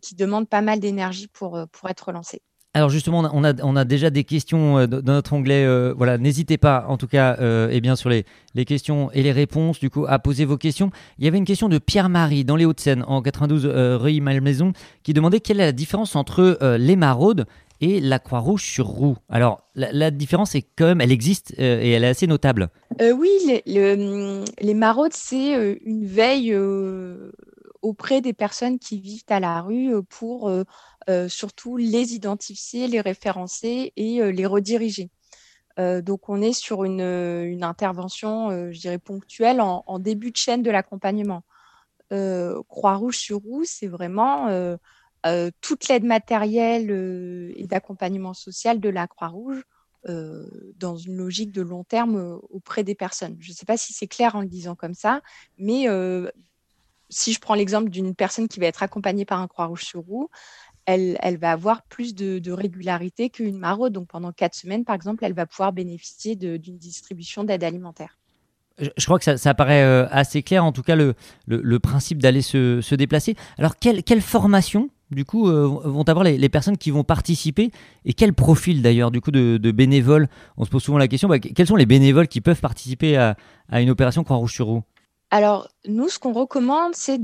qui 0.00 0.16
demande 0.16 0.48
pas 0.48 0.62
mal 0.62 0.80
d'énergie 0.80 1.28
pour 1.28 1.68
être 1.88 2.10
lancé. 2.12 2.42
Alors 2.74 2.88
justement, 2.88 3.22
on 3.34 3.44
a, 3.76 3.84
déjà 3.84 4.08
des 4.08 4.24
questions 4.24 4.78
euh, 4.78 4.86
dans 4.86 5.12
notre 5.12 5.34
onglet. 5.34 5.62
Euh, 5.62 5.92
voilà, 5.94 6.16
n'hésitez 6.16 6.56
pas, 6.56 6.86
en 6.88 6.96
tout 6.96 7.06
cas, 7.06 7.36
euh, 7.38 7.68
eh 7.70 7.82
bien 7.82 7.96
sur 7.96 8.08
les, 8.08 8.24
questions 8.64 9.10
et 9.12 9.22
les 9.22 9.32
réponses, 9.32 9.78
du 9.78 9.90
coup, 9.90 10.06
à 10.08 10.18
poser 10.18 10.46
vos 10.46 10.56
questions. 10.56 10.90
Il 11.18 11.26
y 11.26 11.28
avait 11.28 11.36
une 11.36 11.44
question 11.44 11.68
de 11.68 11.76
Pierre-Marie 11.76 12.46
dans 12.46 12.56
les 12.56 12.64
Hauts-de-Seine, 12.64 13.04
en 13.06 13.20
92 13.20 13.66
rue 14.00 14.22
Malmaison, 14.22 14.72
qui 15.02 15.12
demandait 15.12 15.40
quelle 15.40 15.60
est 15.60 15.66
la 15.66 15.72
différence 15.72 16.16
entre 16.16 16.58
les 16.78 16.96
maraudes 16.96 17.44
et 17.82 18.00
la 18.00 18.18
Croix-Rouge 18.18 18.62
sur 18.62 18.86
roue. 18.86 19.16
Alors, 19.28 19.60
la, 19.74 20.10
différence 20.10 20.54
est 20.54 20.64
quand 20.76 20.86
même, 20.86 21.00
elle 21.02 21.12
existe 21.12 21.52
et 21.58 21.90
elle 21.90 22.04
est 22.04 22.08
assez 22.08 22.26
notable. 22.26 22.70
oui, 23.00 23.28
les, 23.66 24.44
les 24.60 24.74
maraudes, 24.74 25.12
c'est 25.12 25.78
une 25.84 26.06
veille 26.06 26.56
auprès 27.82 28.20
des 28.20 28.32
personnes 28.32 28.78
qui 28.78 29.00
vivent 29.00 29.24
à 29.28 29.40
la 29.40 29.60
rue 29.60 29.92
pour 30.08 30.48
euh, 30.48 30.62
surtout 31.28 31.76
les 31.76 32.14
identifier, 32.14 32.86
les 32.86 33.00
référencer 33.00 33.92
et 33.96 34.20
euh, 34.20 34.30
les 34.30 34.46
rediriger. 34.46 35.10
Euh, 35.78 36.02
donc, 36.02 36.28
on 36.28 36.42
est 36.42 36.52
sur 36.52 36.84
une, 36.84 37.62
intervention, 37.62 38.50
je 38.72 38.78
dirais, 38.78 38.98
ponctuelle 38.98 39.60
en, 39.60 39.98
début 39.98 40.30
de 40.30 40.36
chaîne 40.36 40.62
de 40.62 40.70
l'accompagnement. 40.70 41.42
Croix-Rouge 42.10 43.16
sur 43.16 43.38
roue, 43.38 43.64
c'est 43.64 43.86
vraiment 43.86 44.48
toute 45.62 45.88
l'aide 45.88 46.04
matérielle 46.04 46.90
et 47.56 47.66
d'accompagnement 47.66 48.34
social 48.34 48.80
de 48.80 48.90
la 48.90 49.06
Croix-Rouge 49.06 49.62
dans 50.06 50.96
une 50.96 51.16
logique 51.16 51.52
de 51.52 51.62
long 51.62 51.84
terme 51.84 52.38
auprès 52.50 52.84
des 52.84 52.94
personnes. 52.94 53.38
Je 53.40 53.48
ne 53.48 53.54
sais 53.54 53.64
pas 53.64 53.78
si 53.78 53.94
c'est 53.94 54.08
clair 54.08 54.36
en 54.36 54.42
le 54.42 54.46
disant 54.46 54.74
comme 54.74 54.92
ça, 54.92 55.22
mais 55.56 55.86
si 57.12 57.32
je 57.32 57.40
prends 57.40 57.54
l'exemple 57.54 57.90
d'une 57.90 58.14
personne 58.14 58.48
qui 58.48 58.58
va 58.58 58.66
être 58.66 58.82
accompagnée 58.82 59.24
par 59.24 59.40
un 59.40 59.46
Croix-Rouge 59.46 59.84
sur 59.84 60.00
roue, 60.00 60.30
elle, 60.86 61.38
va 61.38 61.52
avoir 61.52 61.82
plus 61.82 62.14
de, 62.14 62.50
régularité 62.50 63.30
qu'une 63.30 63.58
maraude. 63.58 63.92
Donc 63.92 64.08
pendant 64.08 64.32
quatre 64.32 64.54
semaines, 64.54 64.84
par 64.84 64.94
exemple, 64.94 65.24
elle 65.24 65.34
va 65.34 65.46
pouvoir 65.46 65.72
bénéficier 65.72 66.36
d'une 66.36 66.78
distribution 66.78 67.44
d'aide 67.44 67.64
alimentaire. 67.64 68.18
Je, 68.78 69.04
crois 69.04 69.18
que 69.18 69.36
ça, 69.36 69.54
paraît 69.54 69.82
euh, 69.82 70.06
assez 70.10 70.42
clair, 70.42 70.64
en 70.64 70.72
tout 70.72 70.82
cas, 70.82 70.96
le, 70.96 71.14
principe 71.78 72.22
d'aller 72.22 72.42
se, 72.42 72.94
déplacer. 72.94 73.36
Alors, 73.58 73.76
quelle, 73.76 74.20
formation, 74.20 74.88
du 75.10 75.24
coup, 75.24 75.48
euh, 75.48 75.66
vont 75.84 76.04
avoir 76.04 76.24
les, 76.24 76.48
personnes 76.48 76.78
qui 76.78 76.90
vont 76.90 77.04
participer 77.04 77.70
Et 78.04 78.14
quel 78.14 78.32
profil, 78.32 78.82
d'ailleurs, 78.82 79.10
du 79.10 79.20
coup, 79.20 79.30
de, 79.30 79.70
bénévoles? 79.70 80.28
On 80.56 80.64
se 80.64 80.70
pose 80.70 80.82
souvent 80.82 80.98
la 80.98 81.08
question, 81.08 81.28
bah, 81.28 81.38
quels 81.38 81.66
sont 81.66 81.76
les 81.76 81.86
bénévoles 81.86 82.28
qui 82.28 82.40
peuvent 82.40 82.60
participer 82.60 83.16
à, 83.16 83.36
une 83.72 83.90
opération 83.90 84.24
Croix-Rouge 84.24 84.54
sur 84.54 84.66
roue 84.66 84.82
Alors, 85.30 85.68
nous, 85.86 86.08
ce 86.08 86.18
qu'on 86.18 86.32
recommande, 86.32 86.94
c'est 86.94 87.20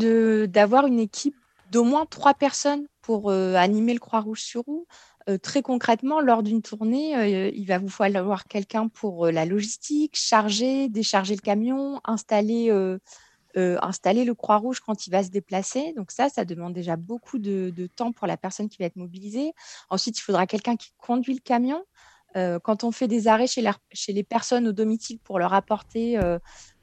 d'avoir 0.48 0.86
une 0.86 1.00
équipe 1.00 1.34
d'au 1.72 1.84
moins 1.84 2.06
trois 2.06 2.34
personnes 2.34 2.86
pour 3.08 3.30
euh, 3.30 3.54
animer 3.54 3.94
le 3.94 4.00
Croix-Rouge 4.00 4.42
sur 4.42 4.64
roue. 4.64 4.86
Euh, 5.30 5.38
très 5.38 5.62
concrètement, 5.62 6.20
lors 6.20 6.42
d'une 6.42 6.60
tournée, 6.60 7.16
euh, 7.16 7.50
il 7.54 7.64
va 7.64 7.78
vous 7.78 7.88
falloir 7.88 8.44
quelqu'un 8.44 8.88
pour 8.88 9.28
la 9.28 9.46
logistique, 9.46 10.14
charger, 10.14 10.90
décharger 10.90 11.34
le 11.34 11.40
camion, 11.40 12.02
installer, 12.04 12.68
le 12.68 14.34
Croix-Rouge 14.34 14.80
quand 14.80 15.06
il 15.06 15.10
va 15.10 15.22
se 15.22 15.30
déplacer. 15.30 15.94
Donc 15.96 16.10
ça, 16.10 16.28
ça 16.28 16.44
demande 16.44 16.74
déjà 16.74 16.96
beaucoup 16.96 17.38
de, 17.38 17.72
temps 17.96 18.12
pour 18.12 18.26
la 18.26 18.36
personne 18.36 18.68
qui 18.68 18.76
va 18.76 18.84
être 18.84 18.96
mobilisée. 18.96 19.54
Ensuite, 19.88 20.18
il 20.18 20.20
faudra 20.20 20.46
quelqu'un 20.46 20.76
qui 20.76 20.92
conduit 20.98 21.32
le 21.32 21.40
camion. 21.40 21.82
quand 22.34 22.84
on 22.84 22.92
fait 22.92 23.08
des 23.08 23.26
arrêts 23.26 23.46
chez, 23.46 23.62
les 24.12 24.22
personnes 24.22 24.68
au 24.68 24.72
domicile 24.72 25.18
pour 25.20 25.38
leur 25.38 25.54
apporter 25.54 26.20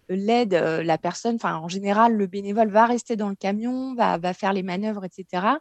l'aide, 0.10 0.54
la 0.54 0.98
personne, 0.98 1.36
enfin 1.36 1.56
en 1.58 1.68
général, 1.68 2.14
le 2.14 2.28
bénévole 2.28 2.70
va 2.70 2.86
rester 2.86 3.16
dans 3.16 3.30
le 3.30 3.36
camion, 3.36 3.94
va 3.96 4.34
faire 4.34 4.54
les 4.54 4.64
manœuvres, 4.64 5.06
etc. 5.06 5.60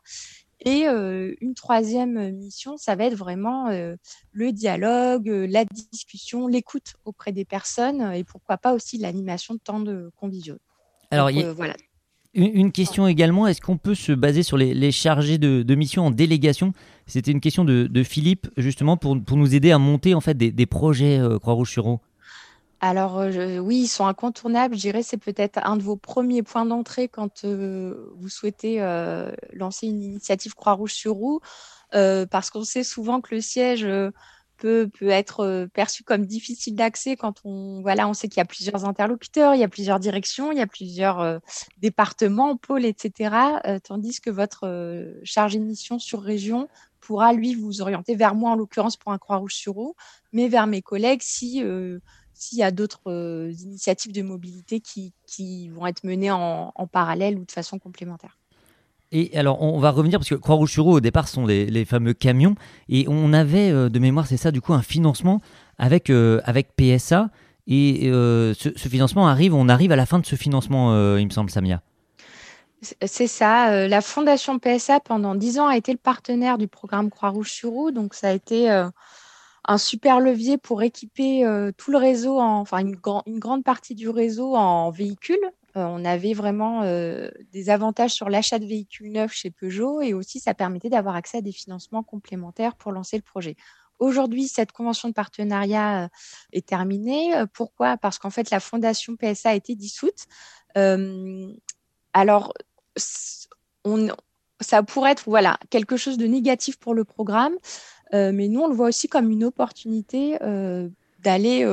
Et 0.64 0.84
une 0.86 1.54
troisième 1.54 2.30
mission, 2.32 2.76
ça 2.76 2.96
va 2.96 3.04
être 3.04 3.16
vraiment 3.16 3.68
le 4.32 4.52
dialogue, 4.52 5.26
la 5.26 5.64
discussion, 5.64 6.46
l'écoute 6.46 6.94
auprès 7.04 7.32
des 7.32 7.44
personnes 7.44 8.12
et 8.12 8.24
pourquoi 8.24 8.56
pas 8.56 8.72
aussi 8.72 8.98
l'animation 8.98 9.54
de 9.54 9.60
temps 9.60 9.80
de 9.80 10.10
conviviaux. 10.16 10.58
Alors, 11.10 11.30
voilà. 11.54 11.74
Une, 12.32 12.72
question 12.72 13.06
également, 13.06 13.46
est-ce 13.46 13.60
qu'on 13.60 13.76
peut 13.76 13.94
se 13.94 14.10
baser 14.10 14.42
sur 14.42 14.56
les, 14.56 14.90
chargés 14.90 15.38
de, 15.38 15.74
mission 15.74 16.06
en 16.06 16.10
délégation? 16.10 16.72
C'était 17.06 17.30
une 17.30 17.40
question 17.40 17.64
de, 17.64 18.02
Philippe, 18.02 18.48
justement, 18.56 18.96
pour, 18.96 19.22
pour, 19.22 19.36
nous 19.36 19.54
aider 19.54 19.70
à 19.70 19.78
monter 19.78 20.14
en 20.14 20.20
fait 20.20 20.34
des, 20.34 20.50
des 20.50 20.66
projets 20.66 21.20
Croix-Rouge-sur-Eau. 21.40 22.00
Alors 22.80 23.18
euh, 23.18 23.58
oui, 23.58 23.82
ils 23.82 23.88
sont 23.88 24.06
incontournables. 24.06 24.74
Je 24.74 24.80
dirais 24.80 25.02
c'est 25.02 25.16
peut-être 25.16 25.58
un 25.64 25.76
de 25.76 25.82
vos 25.82 25.96
premiers 25.96 26.42
points 26.42 26.66
d'entrée 26.66 27.08
quand 27.08 27.44
euh, 27.44 28.12
vous 28.16 28.28
souhaitez 28.28 28.82
euh, 28.82 29.32
lancer 29.52 29.86
une 29.86 30.02
initiative 30.02 30.54
Croix-Rouge 30.54 30.92
sur 30.92 31.14
roue, 31.14 31.40
parce 31.92 32.50
qu'on 32.50 32.64
sait 32.64 32.84
souvent 32.84 33.20
que 33.20 33.34
le 33.34 33.40
siège 33.40 33.86
peut, 34.56 34.88
peut 34.98 35.08
être 35.08 35.68
perçu 35.72 36.02
comme 36.02 36.26
difficile 36.26 36.74
d'accès 36.74 37.16
quand 37.16 37.40
on, 37.44 37.82
voilà, 37.82 38.08
on 38.08 38.14
sait 38.14 38.28
qu'il 38.28 38.38
y 38.38 38.40
a 38.40 38.46
plusieurs 38.46 38.84
interlocuteurs, 38.84 39.54
il 39.54 39.60
y 39.60 39.64
a 39.64 39.68
plusieurs 39.68 40.00
directions, 40.00 40.50
il 40.50 40.58
y 40.58 40.62
a 40.62 40.66
plusieurs 40.66 41.40
départements, 41.78 42.56
pôles, 42.56 42.84
etc. 42.84 43.60
tandis 43.84 44.20
que 44.20 44.30
votre 44.30 45.14
chargé 45.22 45.60
de 45.60 45.64
mission 45.64 46.00
sur 46.00 46.20
région 46.20 46.68
pourra, 47.00 47.32
lui, 47.32 47.54
vous 47.54 47.80
orienter 47.80 48.16
vers 48.16 48.34
moi, 48.34 48.50
en 48.50 48.56
l'occurrence, 48.56 48.96
pour 48.96 49.12
un 49.12 49.18
Croix-Rouge 49.18 49.54
sur 49.54 49.78
eau, 49.78 49.94
mais 50.32 50.48
vers 50.48 50.66
mes 50.66 50.82
collègues 50.82 51.22
si 51.22 51.62
s'il 52.34 52.58
y 52.58 52.62
a 52.62 52.70
d'autres 52.70 53.50
initiatives 53.62 54.12
de 54.12 54.22
mobilité 54.22 54.80
qui, 54.80 55.12
qui, 55.26 55.68
vont 55.70 55.86
être 55.86 56.04
menées 56.04 56.30
en, 56.30 56.72
en 56.74 56.86
parallèle 56.86 57.38
ou 57.38 57.44
de 57.44 57.52
façon 57.52 57.78
complémentaire. 57.78 58.36
Et 59.16 59.30
alors, 59.38 59.62
on 59.62 59.78
va 59.78 59.92
revenir 59.92 60.18
parce 60.18 60.28
que 60.28 60.34
Croix-Rouge-sur-Eau, 60.34 60.94
au 60.94 61.00
départ, 61.00 61.28
sont 61.28 61.46
les, 61.46 61.84
fameux 61.84 62.14
camions. 62.14 62.56
Et 62.88 63.06
on 63.08 63.32
avait, 63.32 63.70
euh, 63.70 63.88
de 63.88 63.98
mémoire, 64.00 64.26
c'est 64.26 64.36
ça, 64.36 64.50
du 64.50 64.60
coup, 64.60 64.74
un 64.74 64.82
financement 64.82 65.40
avec, 65.78 66.10
euh, 66.10 66.40
avec 66.44 66.74
PSA. 66.74 67.30
Et 67.68 68.10
euh, 68.10 68.54
ce, 68.54 68.70
financement 68.88 69.28
arrive, 69.28 69.54
on 69.54 69.68
arrive 69.68 69.92
à 69.92 69.96
la 69.96 70.04
fin 70.04 70.18
de 70.18 70.26
ce 70.26 70.34
financement, 70.34 71.16
il 71.16 71.26
me 71.26 71.30
semble, 71.30 71.48
Samia. 71.48 71.80
C'est 72.82 73.28
ça. 73.28 73.86
la 73.86 74.00
Fondation 74.02 74.58
PSA, 74.58 74.98
pendant 75.00 75.36
dix 75.36 75.60
ans, 75.60 75.68
a 75.68 75.76
été 75.76 75.92
le 75.92 75.98
partenaire 75.98 76.58
du 76.58 76.66
programme 76.66 77.08
Croix-Rouge-sur-Eau. 77.08 77.92
Donc, 77.92 78.14
ça 78.14 78.28
a 78.28 78.32
été 78.32 78.68
un 79.66 79.78
super 79.78 80.20
levier 80.20 80.58
pour 80.58 80.82
équiper 80.82 81.44
tout 81.76 81.90
le 81.90 81.98
réseau, 81.98 82.38
enfin, 82.40 82.78
une, 82.78 82.96
grande 82.96 83.64
partie 83.64 83.94
du 83.94 84.08
réseau 84.08 84.54
en 84.54 84.90
véhicules 84.90 85.50
euh, 85.76 85.84
on 85.86 86.04
avait 86.04 86.34
vraiment 86.34 86.82
euh, 86.82 87.30
des 87.52 87.68
avantages 87.68 88.12
sur 88.12 88.30
l'achat 88.30 88.60
de 88.60 88.66
véhicules 88.66 89.10
neufs 89.10 89.32
chez 89.32 89.50
Peugeot 89.50 90.00
et 90.02 90.14
aussi 90.14 90.38
ça 90.38 90.54
permettait 90.54 90.88
d'avoir 90.88 91.16
accès 91.16 91.38
à 91.38 91.40
des 91.40 91.52
financements 91.52 92.04
complémentaires 92.04 92.76
pour 92.76 92.92
lancer 92.92 93.16
le 93.16 93.22
projet. 93.22 93.56
Aujourd'hui, 93.98 94.46
cette 94.46 94.70
convention 94.72 95.08
de 95.08 95.14
partenariat 95.14 96.04
euh, 96.04 96.08
est 96.52 96.66
terminée. 96.66 97.32
Pourquoi? 97.52 97.96
Parce 97.96 98.18
qu'en 98.18 98.30
fait, 98.30 98.50
la 98.50 98.60
fondation 98.60 99.16
PSA 99.16 99.50
a 99.50 99.54
été 99.54 99.74
dissoute. 99.74 100.26
alors, 102.12 102.54
ça 104.60 104.82
pourrait 104.82 105.12
être 105.12 105.24
voilà, 105.26 105.58
quelque 105.70 105.96
chose 105.96 106.18
de 106.18 106.26
négatif 106.26 106.78
pour 106.78 106.94
le 106.94 107.04
programme, 107.04 107.54
mais 108.14 108.48
nous, 108.48 108.60
on 108.60 108.68
le 108.68 108.74
voit 108.74 108.88
aussi 108.88 109.08
comme 109.08 109.30
une 109.30 109.44
opportunité 109.44 110.38
d'aller 111.18 111.66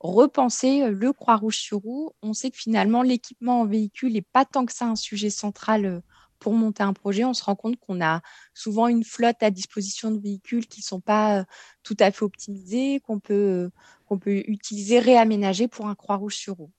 repenser 0.00 0.88
le 0.88 1.12
Croix-Rouge 1.12 1.58
sur 1.58 1.78
roue. 1.78 2.10
On 2.22 2.32
sait 2.34 2.50
que 2.50 2.56
finalement, 2.56 3.02
l'équipement 3.02 3.60
en 3.60 3.66
véhicule 3.66 4.12
n'est 4.12 4.22
pas 4.22 4.44
tant 4.44 4.64
que 4.64 4.72
ça 4.72 4.86
un 4.86 4.96
sujet 4.96 5.30
central 5.30 6.02
pour 6.38 6.54
monter 6.54 6.82
un 6.82 6.92
projet. 6.92 7.24
On 7.24 7.34
se 7.34 7.44
rend 7.44 7.54
compte 7.54 7.76
qu'on 7.76 8.02
a 8.02 8.20
souvent 8.52 8.88
une 8.88 9.04
flotte 9.04 9.42
à 9.42 9.50
disposition 9.50 10.10
de 10.10 10.18
véhicules 10.18 10.66
qui 10.66 10.80
ne 10.80 10.84
sont 10.84 11.00
pas 11.00 11.44
tout 11.84 11.96
à 12.00 12.10
fait 12.10 12.24
optimisés, 12.24 13.00
qu'on 13.00 13.20
peut, 13.20 13.70
qu'on 14.06 14.18
peut 14.18 14.42
utiliser, 14.48 14.98
réaménager 14.98 15.68
pour 15.68 15.86
un 15.86 15.94
Croix-Rouge 15.94 16.34
sur 16.34 16.56
roue. 16.56 16.72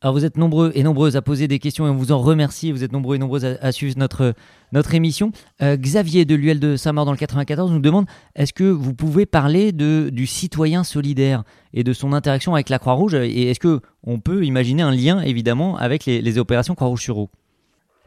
Alors 0.00 0.14
vous 0.14 0.24
êtes 0.24 0.36
nombreux 0.36 0.70
et 0.76 0.84
nombreuses 0.84 1.16
à 1.16 1.22
poser 1.22 1.48
des 1.48 1.58
questions 1.58 1.84
et 1.88 1.90
on 1.90 1.96
vous 1.96 2.12
en 2.12 2.20
remercie. 2.20 2.70
Vous 2.70 2.84
êtes 2.84 2.92
nombreux 2.92 3.16
et 3.16 3.18
nombreuses 3.18 3.44
à, 3.44 3.72
suivre 3.72 3.98
notre, 3.98 4.32
notre 4.70 4.94
émission. 4.94 5.32
Euh, 5.60 5.76
Xavier 5.76 6.24
de 6.24 6.36
l'UL 6.36 6.60
de 6.60 6.76
Saint-Maur 6.76 7.04
dans 7.04 7.10
le 7.10 7.18
94 7.18 7.72
nous 7.72 7.80
demande 7.80 8.06
est-ce 8.36 8.52
que 8.52 8.62
vous 8.62 8.94
pouvez 8.94 9.26
parler 9.26 9.72
de, 9.72 10.08
du 10.12 10.28
citoyen 10.28 10.84
solidaire 10.84 11.42
et 11.74 11.82
de 11.82 11.92
son 11.92 12.12
interaction 12.12 12.54
avec 12.54 12.68
la 12.68 12.78
Croix-Rouge 12.78 13.14
Et 13.14 13.50
est-ce 13.50 13.58
qu'on 13.58 14.20
peut 14.20 14.44
imaginer 14.44 14.82
un 14.82 14.92
lien 14.92 15.20
évidemment 15.20 15.76
avec 15.76 16.06
les, 16.06 16.38
opérations 16.38 16.76
Croix-Rouge 16.76 17.02
sur 17.02 17.18
eau? 17.18 17.30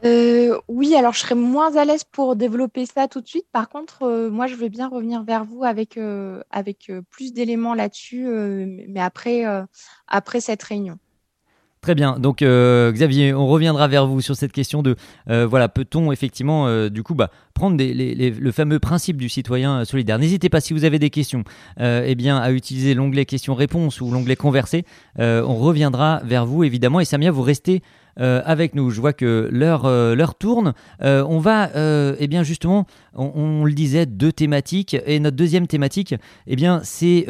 Euh, 0.02 0.58
oui, 0.68 0.94
alors 0.94 1.12
je 1.12 1.18
serais 1.18 1.34
moins 1.34 1.76
à 1.76 1.84
l'aise 1.84 2.04
pour 2.04 2.36
développer 2.36 2.86
ça 2.86 3.06
tout 3.06 3.20
de 3.20 3.28
suite. 3.28 3.46
Par 3.52 3.68
contre, 3.68 4.04
euh, 4.04 4.30
moi, 4.30 4.46
je 4.46 4.54
vais 4.54 4.70
bien 4.70 4.88
revenir 4.88 5.24
vers 5.24 5.44
vous 5.44 5.62
avec, 5.62 5.98
avec 6.50 6.90
plus 7.10 7.34
d'éléments 7.34 7.74
là-dessus, 7.74 8.24
mais 8.88 9.00
après, 9.00 9.44
après 10.08 10.40
cette 10.40 10.62
réunion. 10.62 10.96
Très 11.82 11.96
bien. 11.96 12.16
Donc 12.16 12.42
euh, 12.42 12.92
Xavier, 12.92 13.34
on 13.34 13.48
reviendra 13.48 13.88
vers 13.88 14.06
vous 14.06 14.20
sur 14.20 14.36
cette 14.36 14.52
question 14.52 14.84
de 14.84 14.94
euh, 15.28 15.48
voilà 15.48 15.68
peut-on 15.68 16.12
effectivement 16.12 16.68
euh, 16.68 16.88
du 16.88 17.02
coup 17.02 17.16
bah, 17.16 17.32
prendre 17.54 17.76
le 17.76 18.52
fameux 18.52 18.78
principe 18.78 19.16
du 19.16 19.28
citoyen 19.28 19.84
solidaire? 19.84 20.20
N'hésitez 20.20 20.48
pas 20.48 20.60
si 20.60 20.74
vous 20.74 20.84
avez 20.84 21.00
des 21.00 21.10
questions, 21.10 21.42
eh 21.80 22.14
bien 22.14 22.38
à 22.38 22.52
utiliser 22.52 22.94
l'onglet 22.94 23.24
questions-réponses 23.24 24.00
ou 24.00 24.12
l'onglet 24.12 24.36
converser. 24.36 24.84
on 25.18 25.56
reviendra 25.56 26.20
vers 26.24 26.46
vous 26.46 26.62
évidemment. 26.62 27.00
Et 27.00 27.04
Samia, 27.04 27.32
vous 27.32 27.42
restez 27.42 27.82
euh, 28.20 28.42
avec 28.44 28.74
nous. 28.74 28.90
Je 28.90 29.00
vois 29.00 29.12
que 29.12 29.48
l'heure 29.50 29.86
euh, 29.86 30.26
tourne. 30.38 30.74
Euh, 31.02 31.24
on 31.26 31.38
va, 31.38 31.70
eh 32.18 32.26
bien 32.28 32.42
justement, 32.42 32.86
on, 33.14 33.64
le 33.64 33.72
disait, 33.72 34.06
deux 34.06 34.32
thématiques. 34.32 34.96
Et 35.06 35.18
notre 35.20 35.36
deuxième 35.36 35.66
thématique, 35.66 36.14
eh 36.46 36.56
bien, 36.56 36.80
c'est 36.84 37.26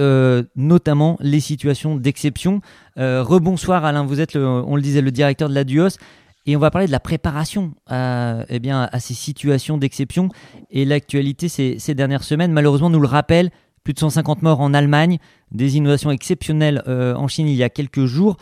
notamment 0.57 1.17
les 1.21 1.41
situations 1.41 1.97
d'exception. 1.97 2.61
rebonsoir 2.97 3.85
Alain, 3.85 4.05
vous 4.05 4.21
êtes, 4.21 4.37
on 4.37 4.77
le 4.77 4.83
disait, 4.83 5.01
le 5.01 5.11
directeur 5.11 5.49
de 5.49 5.55
la 5.55 5.65
Duos. 5.65 5.99
Et 6.45 6.57
on 6.57 6.59
va 6.59 6.73
parler 6.73 6.89
de 6.89 6.93
la 6.93 6.99
préparation 6.99 7.73
à, 7.87 8.45
eh 8.49 8.59
bien, 8.59 8.89
à 8.91 8.99
ces 8.99 9.15
situations 9.15 9.79
d'exception. 9.79 10.29
Et 10.71 10.85
l'actualité 10.85 11.49
ces, 11.49 11.79
ces, 11.79 11.95
dernières 11.95 12.25
semaines, 12.25 12.53
malheureusement, 12.53 12.91
nous 12.91 13.01
le 13.01 13.07
rappelle. 13.07 13.51
Plus 13.85 13.95
de 13.95 13.99
150 13.99 14.43
morts 14.43 14.61
en 14.61 14.75
Allemagne, 14.75 15.19
des 15.51 15.77
inondations 15.77 16.13
exceptionnelles 16.13 16.83
en 16.87 17.27
Chine 17.27 17.49
il 17.49 17.57
y 17.57 17.65
a 17.65 17.69
quelques 17.69 18.05
jours. 18.05 18.37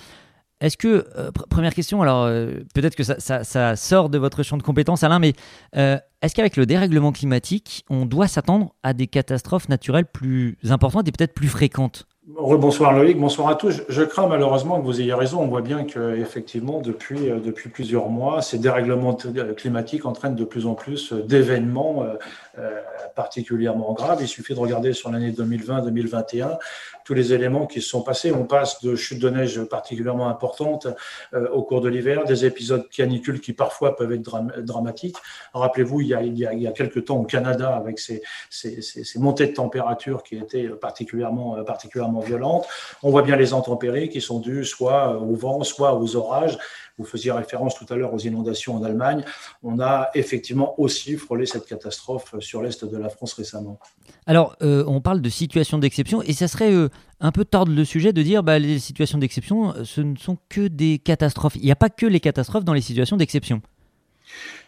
Est-ce 0.61 0.77
que, 0.77 1.07
euh, 1.17 1.31
première 1.49 1.75
question, 1.75 2.03
alors 2.03 2.25
euh, 2.25 2.53
peut-être 2.75 2.95
que 2.95 3.03
ça, 3.03 3.77
sort 3.77 4.11
de 4.11 4.19
votre 4.19 4.43
champ 4.43 4.59
de 4.59 4.63
compétences, 4.63 5.03
Alain, 5.03 5.19
mais 5.19 5.33
euh, 5.77 5.97
est-ce 6.21 6.35
qu'avec 6.35 6.57
le 6.57 6.67
dérèglement 6.67 7.13
climatique, 7.13 7.85
on 7.89 8.05
doit 8.05 8.29
s'attendre 8.29 8.75
à 8.83 8.93
des 8.93 9.07
catastrophes 9.07 9.71
naturelles 9.71 10.05
plus 10.05 10.59
importantes 10.69 11.09
et 11.09 11.13
peut-être 11.13 11.33
plus 11.33 11.49
fréquentes? 11.49 12.07
Bonsoir 12.27 12.93
Loïc, 12.93 13.19
bonsoir 13.19 13.49
à 13.49 13.55
tous. 13.57 13.83
Je, 13.89 14.03
crains 14.03 14.29
malheureusement 14.29 14.79
que 14.79 14.85
vous 14.85 15.01
ayez 15.01 15.15
raison. 15.15 15.41
On 15.41 15.49
voit 15.49 15.63
bien 15.63 15.85
que 15.85 16.15
effectivement 16.17 16.81
depuis 16.81 17.29
depuis 17.45 17.71
plusieurs 17.71 18.09
mois, 18.09 18.41
ces 18.41 18.59
dérèglements 18.59 19.17
climatiques 19.57 20.07
entraînent 20.07 20.37
de 20.37 20.45
plus 20.45 20.65
en 20.67 20.75
plus 20.75 21.13
d'événements 21.13 22.05
particulièrement 23.15 23.93
graves. 23.93 24.19
Il 24.21 24.29
suffit 24.29 24.55
de 24.55 24.59
regarder 24.59 24.93
sur 24.93 25.11
l'année 25.11 25.33
2020-2021 25.33 26.59
tous 27.05 27.15
les 27.15 27.33
éléments 27.33 27.67
qui 27.67 27.81
se 27.81 27.89
sont 27.89 28.03
passés. 28.03 28.33
On 28.33 28.45
passe 28.45 28.83
de 28.83 28.95
chutes 28.95 29.21
de 29.21 29.31
neige 29.31 29.63
particulièrement 29.65 30.29
importantes 30.29 30.87
euh, 31.35 31.49
au 31.51 31.63
cours 31.63 31.81
de 31.81 31.89
l'hiver, 31.89 32.25
des 32.25 32.45
épisodes 32.45 32.89
canicules 32.89 33.41
qui 33.41 33.53
parfois 33.53 33.97
peuvent 33.97 34.13
être 34.13 34.63
dramatiques. 34.63 35.17
Rappelez-vous, 35.53 36.03
il, 36.03 36.07
y 36.09 36.15
a, 36.15 36.23
il, 36.23 36.39
y 36.39 36.67
a, 36.67 36.73
quelques 36.73 37.07
temps 37.07 37.17
au 37.17 37.25
Canada, 37.25 37.75
avec 37.75 37.99
ces, 37.99 38.23
montées 39.17 39.49
de 39.49 39.55
température 39.55 40.23
qui 40.23 40.37
étaient 40.37 40.69
particulièrement, 40.69 41.65
particulièrement 41.65 42.21
violentes, 42.21 42.67
on 43.03 43.11
voit 43.11 43.23
bien 43.23 43.37
les 43.37 43.53
intempéries 43.53 44.09
qui 44.09 44.21
sont 44.21 44.39
dues 44.39 44.65
soit 44.65 45.19
au 45.19 45.35
vent, 45.35 45.63
soit 45.65 45.95
aux 45.95 46.17
orages. 46.17 46.59
Vous 47.01 47.07
faisiez 47.07 47.33
référence 47.33 47.75
tout 47.77 47.87
à 47.89 47.97
l'heure 47.97 48.13
aux 48.13 48.19
inondations 48.19 48.77
en 48.77 48.83
Allemagne. 48.85 49.25
On 49.63 49.81
a 49.81 50.11
effectivement 50.15 50.79
aussi 50.79 51.17
frôlé 51.17 51.47
cette 51.47 51.65
catastrophe 51.65 52.35
sur 52.41 52.61
l'est 52.61 52.85
de 52.85 52.97
la 52.99 53.09
France 53.09 53.33
récemment. 53.33 53.79
Alors, 54.27 54.55
euh, 54.63 54.85
on 54.87 55.01
parle 55.01 55.23
de 55.23 55.29
situation 55.31 55.79
d'exception 55.79 56.21
et 56.21 56.35
ça 56.35 56.47
serait 56.47 56.73
euh, 56.73 56.91
un 57.21 57.33
peu 57.33 57.47
tordre 57.47 57.73
le 57.73 57.85
sujet 57.87 58.13
de 58.13 58.23
dire 58.23 58.43
bah, 58.43 58.59
les 58.59 58.79
situations 58.79 59.17
d'exception, 59.17 59.75
euh, 59.75 59.85
ce 59.85 60.03
ne 60.03 60.15
sont 60.17 60.37
que 60.51 60.69
des 60.69 60.99
catastrophes. 60.99 61.57
Il 61.57 61.65
n'y 61.65 61.73
a 61.73 61.77
pas 61.77 61.89
que 61.89 62.05
les 62.05 62.21
catastrophes 62.21 62.65
dans 62.65 62.75
les 62.75 62.83
situations 62.83 63.17
d'exception. 63.17 63.63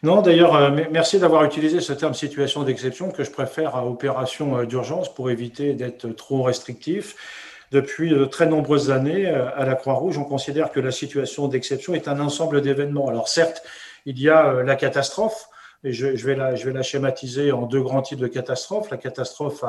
Non, 0.03 0.23
d'ailleurs, 0.23 0.73
merci 0.91 1.21
d'avoir 1.21 1.45
utilisé 1.45 1.81
ce 1.81 1.93
terme 1.93 2.15
situation 2.15 2.65
d'exception 2.65 3.11
que 3.11 3.23
je 3.23 3.31
préfère 3.31 3.77
à 3.77 3.87
opération 3.87 4.65
d'urgence 4.65 5.15
pour 5.15 5.31
éviter 5.31 5.75
d'être 5.75 6.09
trop 6.09 6.43
restrictif. 6.43 7.15
Depuis 7.73 8.11
de 8.11 8.27
très 8.27 8.47
nombreuses 8.47 8.91
années, 8.91 9.27
à 9.27 9.65
la 9.65 9.75
Croix-Rouge, 9.75 10.19
on 10.19 10.25
considère 10.25 10.71
que 10.71 10.79
la 10.81 10.93
situation 10.93 11.49
d'exception 11.49 11.95
est 11.95 12.07
un 12.07 12.21
ensemble 12.21 12.61
d'événements. 12.61 13.09
Alors 13.09 13.29
certes, 13.29 13.63
il 14.05 14.21
y 14.21 14.29
a 14.29 14.63
la 14.63 14.77
catastrophe, 14.77 15.49
et 15.85 15.93
je, 15.93 16.07
vais 16.27 16.37
la, 16.37 16.83
schématiser 16.83 17.51
en 17.51 17.63
deux 17.63 17.83
grands 17.83 18.03
types 18.03 18.21
de 18.21 18.29
catastrophes. 18.29 18.91
La 18.91 18.99
catastrophe 18.99 19.65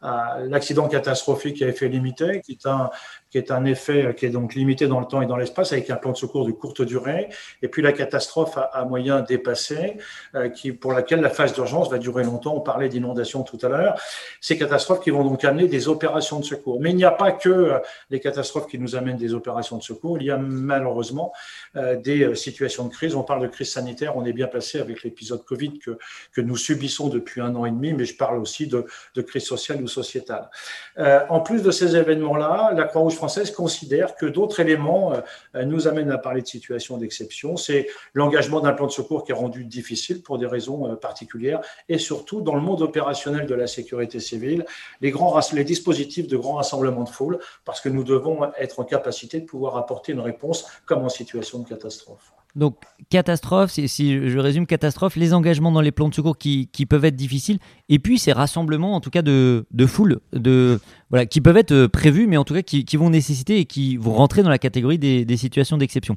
à 0.00 0.38
l'accident 0.40 0.88
catastrophique 0.88 1.60
à 1.60 1.68
effet 1.68 1.88
limité, 1.88 2.40
qui 2.40 2.52
est 2.52 2.66
un, 2.66 2.90
qui 3.30 3.38
est 3.38 3.50
un 3.50 3.64
effet 3.64 4.14
qui 4.16 4.26
est 4.26 4.30
donc 4.30 4.54
limité 4.54 4.86
dans 4.86 5.00
le 5.00 5.06
temps 5.06 5.22
et 5.22 5.26
dans 5.26 5.36
l'espace 5.36 5.72
avec 5.72 5.88
un 5.90 5.96
plan 5.96 6.12
de 6.12 6.16
secours 6.16 6.46
de 6.46 6.52
courte 6.52 6.82
durée, 6.82 7.28
et 7.62 7.68
puis 7.68 7.82
la 7.82 7.92
catastrophe 7.92 8.58
à, 8.58 8.84
moyen 8.84 9.20
dépassé, 9.20 9.98
euh, 10.34 10.48
qui, 10.48 10.72
pour 10.72 10.92
laquelle 10.92 11.20
la 11.20 11.30
phase 11.30 11.52
d'urgence 11.52 11.90
va 11.90 11.98
durer 11.98 12.24
longtemps. 12.24 12.54
On 12.56 12.60
parlait 12.60 12.88
d'inondation 12.88 13.42
tout 13.42 13.58
à 13.62 13.68
l'heure. 13.68 14.00
Ces 14.40 14.58
catastrophes 14.58 15.00
qui 15.00 15.10
vont 15.10 15.24
donc 15.24 15.44
amener 15.44 15.68
des 15.68 15.88
opérations 15.88 16.40
de 16.40 16.44
secours. 16.44 16.80
Mais 16.80 16.90
il 16.90 16.96
n'y 16.96 17.04
a 17.04 17.10
pas 17.10 17.32
que 17.32 17.80
les 18.10 18.20
catastrophes 18.20 18.66
qui 18.66 18.78
nous 18.78 18.96
amènent 18.96 19.16
des 19.16 19.34
opérations 19.34 19.76
de 19.76 19.82
secours. 19.82 20.18
Il 20.18 20.26
y 20.26 20.30
a 20.30 20.38
malheureusement 20.38 21.32
euh, 21.76 21.96
des 21.96 22.34
situations 22.34 22.84
de 22.84 22.92
crise. 22.92 23.14
On 23.14 23.22
parle 23.22 23.42
de 23.42 23.48
crise 23.48 23.70
sanitaire. 23.70 24.16
On 24.16 24.24
est 24.24 24.32
bien 24.32 24.46
placé 24.46 24.80
avec 24.80 25.02
l'épisode 25.02 25.44
Covid 25.44 25.78
que, 25.78 25.98
que 26.32 26.40
nous 26.40 26.56
subissons 26.56 27.08
depuis 27.08 27.40
un 27.40 27.54
an 27.54 27.66
et 27.66 27.70
demi, 27.70 27.92
mais 27.92 28.04
je 28.04 28.16
parle 28.16 28.38
aussi 28.38 28.66
de, 28.66 28.86
de 29.14 29.22
crise 29.22 29.44
sociale 29.44 29.82
ou 29.82 29.88
sociétale. 29.88 30.50
Euh, 30.98 31.20
en 31.28 31.40
plus 31.40 31.62
de 31.62 31.70
ces 31.70 31.96
événements-là, 31.96 32.72
la 32.74 32.84
Croix-Rouge 32.84 33.14
française 33.20 33.50
considère 33.50 34.16
que 34.16 34.24
d'autres 34.24 34.60
éléments 34.60 35.12
euh, 35.12 35.64
nous 35.66 35.86
amènent 35.86 36.10
à 36.10 36.16
parler 36.16 36.40
de 36.40 36.46
situation 36.46 36.96
d'exception. 36.96 37.58
C'est 37.58 37.86
l'engagement 38.14 38.60
d'un 38.60 38.72
plan 38.72 38.86
de 38.86 38.92
secours 38.92 39.24
qui 39.24 39.32
est 39.32 39.34
rendu 39.34 39.66
difficile 39.66 40.22
pour 40.22 40.38
des 40.38 40.46
raisons 40.46 40.96
particulières 40.96 41.60
et 41.90 41.98
surtout 41.98 42.40
dans 42.40 42.54
le 42.54 42.62
monde 42.62 42.80
opérationnel 42.80 43.46
de 43.46 43.54
la 43.54 43.66
sécurité 43.66 44.20
civile, 44.20 44.64
les, 45.02 45.12
les 45.52 45.64
dispositifs 45.64 46.28
de 46.28 46.36
grands 46.38 46.54
rassemblements 46.54 47.04
de 47.04 47.10
foule, 47.10 47.38
parce 47.66 47.82
que 47.82 47.90
nous 47.90 48.04
devons 48.04 48.50
être 48.58 48.80
en 48.80 48.84
capacité 48.84 49.40
de 49.40 49.44
pouvoir 49.44 49.76
apporter 49.76 50.12
une 50.12 50.20
réponse 50.20 50.64
comme 50.86 51.04
en 51.04 51.10
situation 51.10 51.58
de 51.58 51.68
catastrophe. 51.68 52.32
Donc, 52.56 52.76
catastrophe, 53.10 53.70
si, 53.70 54.28
je 54.28 54.38
résume 54.38 54.66
catastrophe, 54.66 55.16
les 55.16 55.34
engagements 55.34 55.70
dans 55.70 55.80
les 55.80 55.92
plans 55.92 56.08
de 56.08 56.14
secours 56.14 56.36
qui, 56.36 56.68
peuvent 56.88 57.04
être 57.04 57.16
difficiles, 57.16 57.58
et 57.88 57.98
puis 57.98 58.18
ces 58.18 58.32
rassemblements, 58.32 58.94
en 58.94 59.00
tout 59.00 59.10
cas 59.10 59.22
de, 59.22 59.66
de 59.70 59.86
foule, 59.86 60.20
de, 60.32 60.80
voilà, 61.10 61.26
qui 61.26 61.40
peuvent 61.40 61.56
être 61.56 61.86
prévus, 61.86 62.26
mais 62.26 62.36
en 62.36 62.44
tout 62.44 62.54
cas 62.54 62.62
qui, 62.62 62.96
vont 62.96 63.10
nécessiter 63.10 63.58
et 63.58 63.64
qui 63.66 63.96
vont 63.96 64.12
rentrer 64.12 64.42
dans 64.42 64.50
la 64.50 64.58
catégorie 64.58 64.98
des, 64.98 65.36
situations 65.36 65.78
d'exception. 65.78 66.16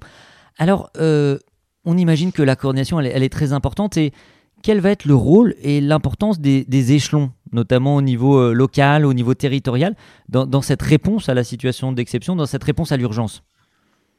Alors, 0.58 0.90
euh, 0.98 1.38
on 1.86 1.98
imagine 1.98 2.32
que 2.32 2.42
la 2.42 2.56
coordination, 2.56 3.00
elle, 3.00 3.24
est 3.24 3.30
très 3.30 3.54
importante, 3.54 3.98
et 3.98 4.12
quel 4.64 4.80
va 4.80 4.90
être 4.90 5.06
le 5.06 5.16
rôle 5.16 5.56
et 5.62 5.82
l'importance 5.82 6.40
des, 6.40 6.94
échelons, 6.94 7.32
notamment 7.52 7.96
au 7.96 8.02
niveau 8.02 8.40
euh, 8.40 8.54
local, 8.54 9.06
au 9.06 9.14
niveau 9.14 9.36
territorial, 9.36 9.96
dans 10.30 10.62
cette 10.64 10.82
réponse 10.82 11.30
à 11.30 11.36
la 11.36 11.44
situation 11.44 11.92
d'exception, 11.92 12.36
dans 12.36 12.48
cette 12.48 12.64
réponse 12.64 12.92
à 12.92 12.98
l'urgence? 12.98 13.44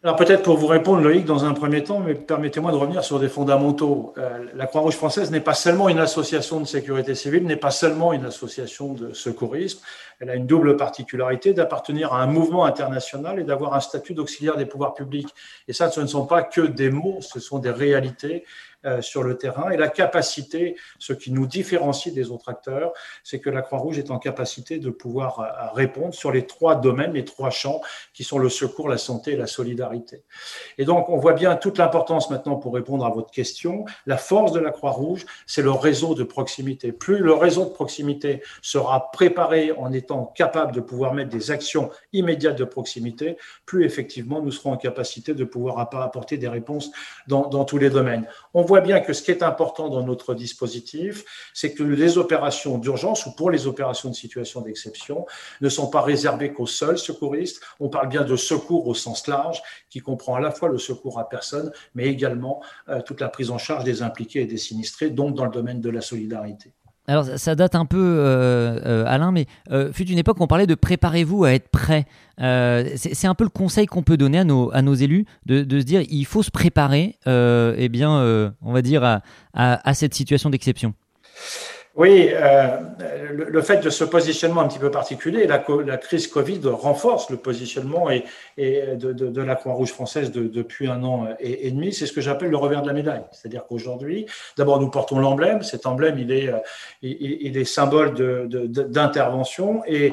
Alors 0.04 0.16
peut-être 0.16 0.42
pour 0.42 0.58
vous 0.58 0.66
répondre, 0.66 1.00
Loïc, 1.00 1.24
dans 1.24 1.46
un 1.46 1.54
premier 1.54 1.82
temps, 1.82 1.98
mais 1.98 2.14
permettez-moi 2.14 2.70
de 2.72 2.76
revenir 2.76 3.02
sur 3.02 3.18
des 3.18 3.30
fondamentaux. 3.30 4.12
Euh, 4.18 4.44
la 4.54 4.66
Croix-Rouge 4.66 4.96
française 4.96 5.30
n'est 5.30 5.40
pas 5.40 5.54
seulement 5.54 5.88
une 5.88 5.98
association 5.98 6.60
de 6.60 6.66
sécurité 6.66 7.14
civile, 7.14 7.46
n'est 7.46 7.56
pas 7.56 7.70
seulement 7.70 8.12
une 8.12 8.26
association 8.26 8.92
de 8.92 9.14
secourisme. 9.14 9.80
Elle 10.20 10.28
a 10.28 10.34
une 10.34 10.46
double 10.46 10.76
particularité 10.76 11.54
d'appartenir 11.54 12.12
à 12.12 12.20
un 12.22 12.26
mouvement 12.26 12.66
international 12.66 13.40
et 13.40 13.44
d'avoir 13.44 13.72
un 13.72 13.80
statut 13.80 14.12
d'auxiliaire 14.12 14.58
des 14.58 14.66
pouvoirs 14.66 14.92
publics. 14.92 15.30
Et 15.68 15.72
ça, 15.72 15.90
ce 15.90 16.02
ne 16.02 16.06
sont 16.06 16.26
pas 16.26 16.42
que 16.42 16.60
des 16.60 16.90
mots, 16.90 17.20
ce 17.22 17.40
sont 17.40 17.58
des 17.58 17.70
réalités 17.70 18.44
sur 19.00 19.22
le 19.22 19.36
terrain. 19.36 19.70
Et 19.70 19.76
la 19.76 19.88
capacité, 19.88 20.76
ce 20.98 21.12
qui 21.12 21.32
nous 21.32 21.46
différencie 21.46 22.12
des 22.14 22.30
autres 22.30 22.48
acteurs, 22.48 22.92
c'est 23.22 23.40
que 23.40 23.50
la 23.50 23.62
Croix-Rouge 23.62 23.98
est 23.98 24.10
en 24.10 24.18
capacité 24.18 24.78
de 24.78 24.90
pouvoir 24.90 25.40
euh, 25.40 25.74
répondre 25.74 26.14
sur 26.14 26.32
les 26.32 26.46
trois 26.46 26.76
domaines, 26.76 27.12
les 27.12 27.24
trois 27.24 27.50
champs 27.50 27.80
qui 28.12 28.24
sont 28.24 28.38
le 28.38 28.48
secours, 28.48 28.88
la 28.88 28.98
santé 28.98 29.32
et 29.32 29.36
la 29.36 29.46
solidarité. 29.46 30.22
Et 30.78 30.84
donc, 30.84 31.08
on 31.08 31.16
voit 31.16 31.32
bien 31.32 31.56
toute 31.56 31.78
l'importance 31.78 32.30
maintenant 32.30 32.56
pour 32.56 32.74
répondre 32.74 33.04
à 33.04 33.10
votre 33.10 33.30
question. 33.30 33.84
La 34.06 34.16
force 34.16 34.52
de 34.52 34.60
la 34.60 34.70
Croix-Rouge, 34.70 35.26
c'est 35.46 35.62
le 35.62 35.70
réseau 35.70 36.14
de 36.14 36.24
proximité. 36.24 36.92
Plus 36.92 37.18
le 37.18 37.32
réseau 37.32 37.64
de 37.64 37.70
proximité 37.70 38.42
sera 38.62 39.10
préparé 39.10 39.72
en 39.72 39.92
étant 39.92 40.26
capable 40.26 40.72
de 40.72 40.80
pouvoir 40.80 41.14
mettre 41.14 41.30
des 41.30 41.50
actions 41.50 41.90
immédiates 42.12 42.58
de 42.58 42.64
proximité, 42.64 43.36
plus 43.66 43.84
effectivement 43.84 44.40
nous 44.40 44.52
serons 44.52 44.72
en 44.72 44.76
capacité 44.76 45.34
de 45.34 45.44
pouvoir 45.44 45.78
apporter 45.78 46.38
des 46.38 46.48
réponses 46.48 46.90
dans, 47.26 47.48
dans 47.48 47.64
tous 47.64 47.78
les 47.78 47.90
domaines. 47.90 48.26
On 48.52 48.62
voit 48.62 48.73
bien 48.80 49.00
que 49.00 49.12
ce 49.12 49.22
qui 49.22 49.30
est 49.30 49.42
important 49.42 49.88
dans 49.88 50.02
notre 50.02 50.34
dispositif, 50.34 51.24
c'est 51.52 51.74
que 51.74 51.82
les 51.82 52.18
opérations 52.18 52.78
d'urgence 52.78 53.26
ou 53.26 53.34
pour 53.34 53.50
les 53.50 53.66
opérations 53.66 54.08
de 54.08 54.14
situation 54.14 54.60
d'exception 54.60 55.26
ne 55.60 55.68
sont 55.68 55.88
pas 55.88 56.02
réservées 56.02 56.52
qu'aux 56.52 56.66
seuls 56.66 56.98
secouristes. 56.98 57.62
On 57.80 57.88
parle 57.88 58.08
bien 58.08 58.24
de 58.24 58.36
secours 58.36 58.86
au 58.86 58.94
sens 58.94 59.26
large, 59.26 59.62
qui 59.90 60.00
comprend 60.00 60.36
à 60.36 60.40
la 60.40 60.50
fois 60.50 60.68
le 60.68 60.78
secours 60.78 61.18
à 61.18 61.28
personne, 61.28 61.72
mais 61.94 62.06
également 62.06 62.62
euh, 62.88 63.00
toute 63.02 63.20
la 63.20 63.28
prise 63.28 63.50
en 63.50 63.58
charge 63.58 63.84
des 63.84 64.02
impliqués 64.02 64.42
et 64.42 64.46
des 64.46 64.58
sinistrés, 64.58 65.10
donc 65.10 65.34
dans 65.34 65.44
le 65.44 65.50
domaine 65.50 65.80
de 65.80 65.90
la 65.90 66.00
solidarité. 66.00 66.72
Alors 67.06 67.26
ça 67.36 67.54
date 67.54 67.74
un 67.74 67.84
peu, 67.84 67.98
euh, 67.98 68.80
euh, 68.86 69.04
Alain, 69.06 69.30
mais 69.30 69.46
euh, 69.70 69.92
fut 69.92 70.08
une 70.08 70.18
époque 70.18 70.40
où 70.40 70.42
on 70.42 70.46
parlait 70.46 70.66
de 70.66 70.74
préparez-vous 70.74 71.44
à 71.44 71.52
être 71.52 71.68
prêt. 71.68 72.06
c'est 72.38 73.26
un 73.26 73.34
peu 73.34 73.44
le 73.44 73.50
conseil 73.50 73.86
qu'on 73.86 74.02
peut 74.02 74.16
donner 74.16 74.38
à 74.38 74.44
nos, 74.44 74.72
à 74.72 74.80
nos 74.80 74.94
élus, 74.94 75.26
de, 75.44 75.62
de, 75.62 75.80
se 75.80 75.84
dire 75.84 76.02
il 76.08 76.24
faut 76.24 76.42
se 76.42 76.50
préparer, 76.50 77.18
eh 77.26 77.88
bien, 77.90 78.10
on 78.62 78.72
va 78.72 78.82
dire, 78.82 79.04
à, 79.04 79.20
à, 79.52 79.88
à 79.88 79.94
cette 79.94 80.14
situation 80.14 80.50
d'exception. 80.50 80.94
Oui, 81.96 82.30
euh, 82.32 82.78
le, 83.30 83.62
fait 83.62 83.76
de 83.76 83.88
ce 83.88 84.02
positionnement 84.02 84.62
un 84.62 84.68
petit 84.68 84.80
peu 84.80 84.90
particulier, 84.90 85.46
la, 85.46 85.58
crise 85.96 86.26
Covid 86.26 86.60
renforce 86.64 87.30
le 87.30 87.36
positionnement 87.36 88.10
et, 88.10 88.24
de, 88.56 89.40
la 89.40 89.54
Croix-Rouge 89.54 89.92
française 89.92 90.32
depuis 90.32 90.88
un 90.88 91.04
an 91.04 91.28
et, 91.38 91.70
demi. 91.70 91.92
C'est 91.92 92.06
ce 92.06 92.12
que 92.12 92.20
j'appelle 92.20 92.50
le 92.50 92.56
revers 92.56 92.82
de 92.82 92.88
la 92.88 92.94
médaille. 92.94 93.22
C'est-à-dire 93.30 93.64
qu'aujourd'hui, 93.68 94.26
d'abord, 94.56 94.80
nous 94.80 94.90
portons 94.90 95.20
l'emblème. 95.20 95.62
Cet 95.62 95.86
emblème, 95.86 96.18
il 96.18 96.32
est, 96.32 96.50
il, 97.02 97.16
il 97.20 97.56
est 97.56 97.64
symbole 97.64 98.14
d'intervention 98.14 99.82
et, 99.86 100.12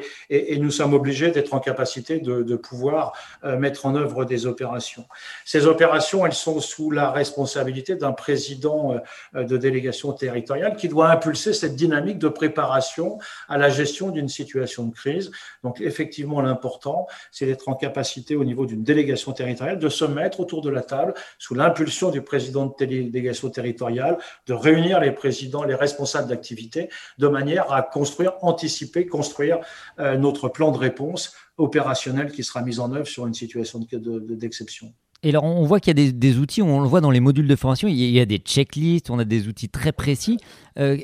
nous 0.60 0.72
sommes 0.72 0.94
obligés 0.94 1.32
d'être 1.32 1.54
en 1.54 1.60
capacité 1.60 2.20
de, 2.20 2.56
pouvoir 2.56 3.13
euh, 3.44 3.58
mettre 3.58 3.86
en 3.86 3.96
œuvre 3.96 4.26
des 4.26 4.46
opérations. 4.46 5.06
Ces 5.46 5.65
opérations, 5.65 6.26
elles 6.26 6.34
sont 6.34 6.60
sous 6.60 6.91
la 6.91 7.10
responsabilité 7.12 7.96
d'un 7.96 8.12
président 8.12 8.94
euh, 9.36 9.44
de 9.44 9.58
délégation 9.58 10.13
territoriale 10.13 10.76
qui 10.76 10.88
doit 10.88 11.10
impulser 11.10 11.54
cette 11.54 11.70
dynamique 11.75 12.19
de 12.19 12.27
préparation 12.27 13.19
à 13.47 13.57
la 13.57 13.69
gestion 13.69 14.10
d'une 14.10 14.29
situation 14.29 14.86
de 14.86 14.93
crise. 14.93 15.31
Donc 15.63 15.81
effectivement, 15.81 16.41
l'important, 16.41 17.07
c'est 17.31 17.45
d'être 17.45 17.69
en 17.69 17.75
capacité 17.75 18.36
au 18.36 18.43
niveau 18.43 18.65
d'une 18.65 18.84
délégation 18.84 19.31
territoriale 19.31 19.79
de 19.79 19.89
se 19.89 20.05
mettre 20.05 20.39
autour 20.39 20.62
de 20.62 20.69
la 20.69 20.81
table 20.81 21.13
sous 21.38 21.55
l'impulsion 21.55 22.12
du 22.12 22.21
président 22.21 22.65
de 22.65 22.86
délégation 22.86 23.49
territoriale, 23.49 24.17
de 24.47 24.53
réunir 24.53 24.99
les 24.99 25.12
présidents, 25.12 25.63
les 25.63 25.75
responsables 25.75 26.27
d'activité, 26.27 26.89
de 27.17 27.27
manière 27.27 27.71
à 27.71 27.81
construire, 27.81 28.34
anticiper, 28.41 29.05
construire 29.05 29.60
euh, 29.99 30.17
notre 30.17 30.49
plan 30.49 30.71
de 30.71 30.77
réponse 30.77 31.34
opérationnel 31.57 32.31
qui 32.31 32.43
sera 32.43 32.62
mis 32.62 32.79
en 32.79 32.91
œuvre 32.93 33.07
sur 33.07 33.27
une 33.27 33.34
situation 33.34 33.79
d'exception. 33.79 34.93
Et 35.23 35.29
alors, 35.29 35.43
on 35.43 35.65
voit 35.65 35.79
qu'il 35.79 35.97
y 35.99 36.07
a 36.07 36.12
des, 36.12 36.38
outils, 36.38 36.63
on 36.63 36.81
le 36.81 36.88
voit 36.88 37.01
dans 37.01 37.12
les 37.12 37.19
modules 37.19 37.47
de 37.47 37.55
formation, 37.55 37.88
il 37.88 37.95
y 37.95 38.19
a, 38.19 38.25
des 38.25 38.39
checklists, 38.39 39.12
on 39.12 39.19
a 39.19 39.25
des 39.25 39.47
outils 39.47 39.69
très 39.69 39.91
précis. 39.91 40.38
Euh, 40.79 40.97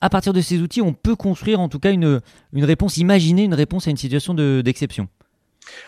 à 0.00 0.10
partir 0.10 0.32
de 0.32 0.40
ces 0.40 0.60
outils, 0.60 0.82
on 0.82 0.92
peut 0.92 1.14
construire 1.14 1.60
en 1.60 1.68
tout 1.68 1.78
cas 1.78 1.92
une, 1.92 2.20
une 2.52 2.64
réponse, 2.64 2.96
imaginer 2.96 3.44
une 3.44 3.54
réponse 3.54 3.86
à 3.86 3.90
une 3.90 3.96
situation 3.96 4.34
d'exception. 4.34 5.08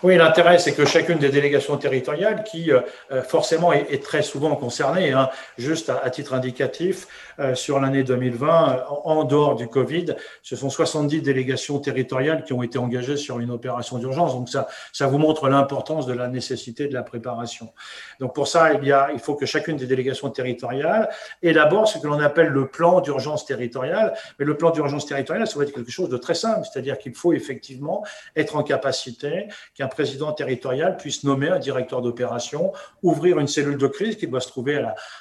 Oui, 0.02 0.16
l'intérêt, 0.16 0.58
c'est 0.58 0.74
que 0.74 0.84
chacune 0.84 1.18
des 1.18 1.30
délégations 1.30 1.76
territoriales, 1.76 2.44
qui 2.44 2.70
euh, 2.70 2.80
euh, 3.10 3.22
forcément 3.22 3.72
est, 3.72 4.02
très 4.02 4.22
souvent 4.22 4.54
concernée, 4.56 5.12
hein, 5.12 5.30
juste 5.56 5.90
à, 5.90 6.10
titre 6.10 6.34
indicatif, 6.34 7.06
euh, 7.38 7.54
sur 7.54 7.80
l'année 7.80 8.02
2020, 8.04 8.84
en, 9.04 9.24
dehors 9.24 9.56
du 9.56 9.68
Covid, 9.68 10.16
ce 10.42 10.56
sont 10.56 10.70
70 10.70 11.22
délégations 11.22 11.78
territoriales 11.78 12.44
qui 12.44 12.52
ont 12.52 12.62
été 12.62 12.78
engagées 12.78 13.16
sur 13.16 13.40
une 13.40 13.50
opération 13.50 13.98
d'urgence. 13.98 14.34
Donc 14.34 14.48
ça, 14.48 14.68
ça 14.92 15.06
vous 15.06 15.18
montre 15.18 15.48
l'importance 15.48 16.06
de 16.06 16.12
la 16.12 16.28
nécessité 16.28 16.86
de 16.86 16.94
la 16.94 17.02
préparation. 17.02 17.72
Donc 18.20 18.34
pour 18.34 18.48
ça, 18.48 18.72
il, 18.74 18.96
il 19.12 19.18
faut 19.20 19.34
que 19.34 19.46
chacune 19.46 19.76
des 19.76 19.86
délégations 19.86 20.30
territoriales 20.30 21.08
élabore 21.42 21.88
ce 21.88 21.98
que 21.98 22.06
l'on 22.06 22.20
appelle 22.20 22.48
le 22.48 22.68
plan 22.68 23.00
d'urgence 23.00 23.46
territoriale. 23.46 24.14
Mais 24.38 24.44
le 24.44 24.56
plan 24.56 24.70
d'urgence 24.70 25.06
territoriale, 25.06 25.46
ça 25.46 25.58
va 25.58 25.64
être 25.64 25.72
quelque 25.72 25.90
chose 25.90 26.08
de 26.08 26.16
très 26.16 26.34
simple, 26.34 26.66
c'est-à-dire 26.70 26.98
qu'il 26.98 27.14
faut 27.14 27.32
effectivement 27.32 28.04
être 28.36 28.56
en 28.56 28.62
capacité 28.62 29.48
qu'un 29.74 29.88
président 29.88 30.32
territorial 30.32 30.96
puisse 30.96 31.24
nommer 31.24 31.48
un 31.48 31.58
directeur 31.58 32.00
d'opération, 32.00 32.72
ouvrir 33.02 33.38
une 33.38 33.48
cellule 33.48 33.76
de 33.76 33.86
crise 33.86 34.16
qui 34.16 34.26
doit 34.26 34.40
se 34.40 34.48
trouver 34.48 34.76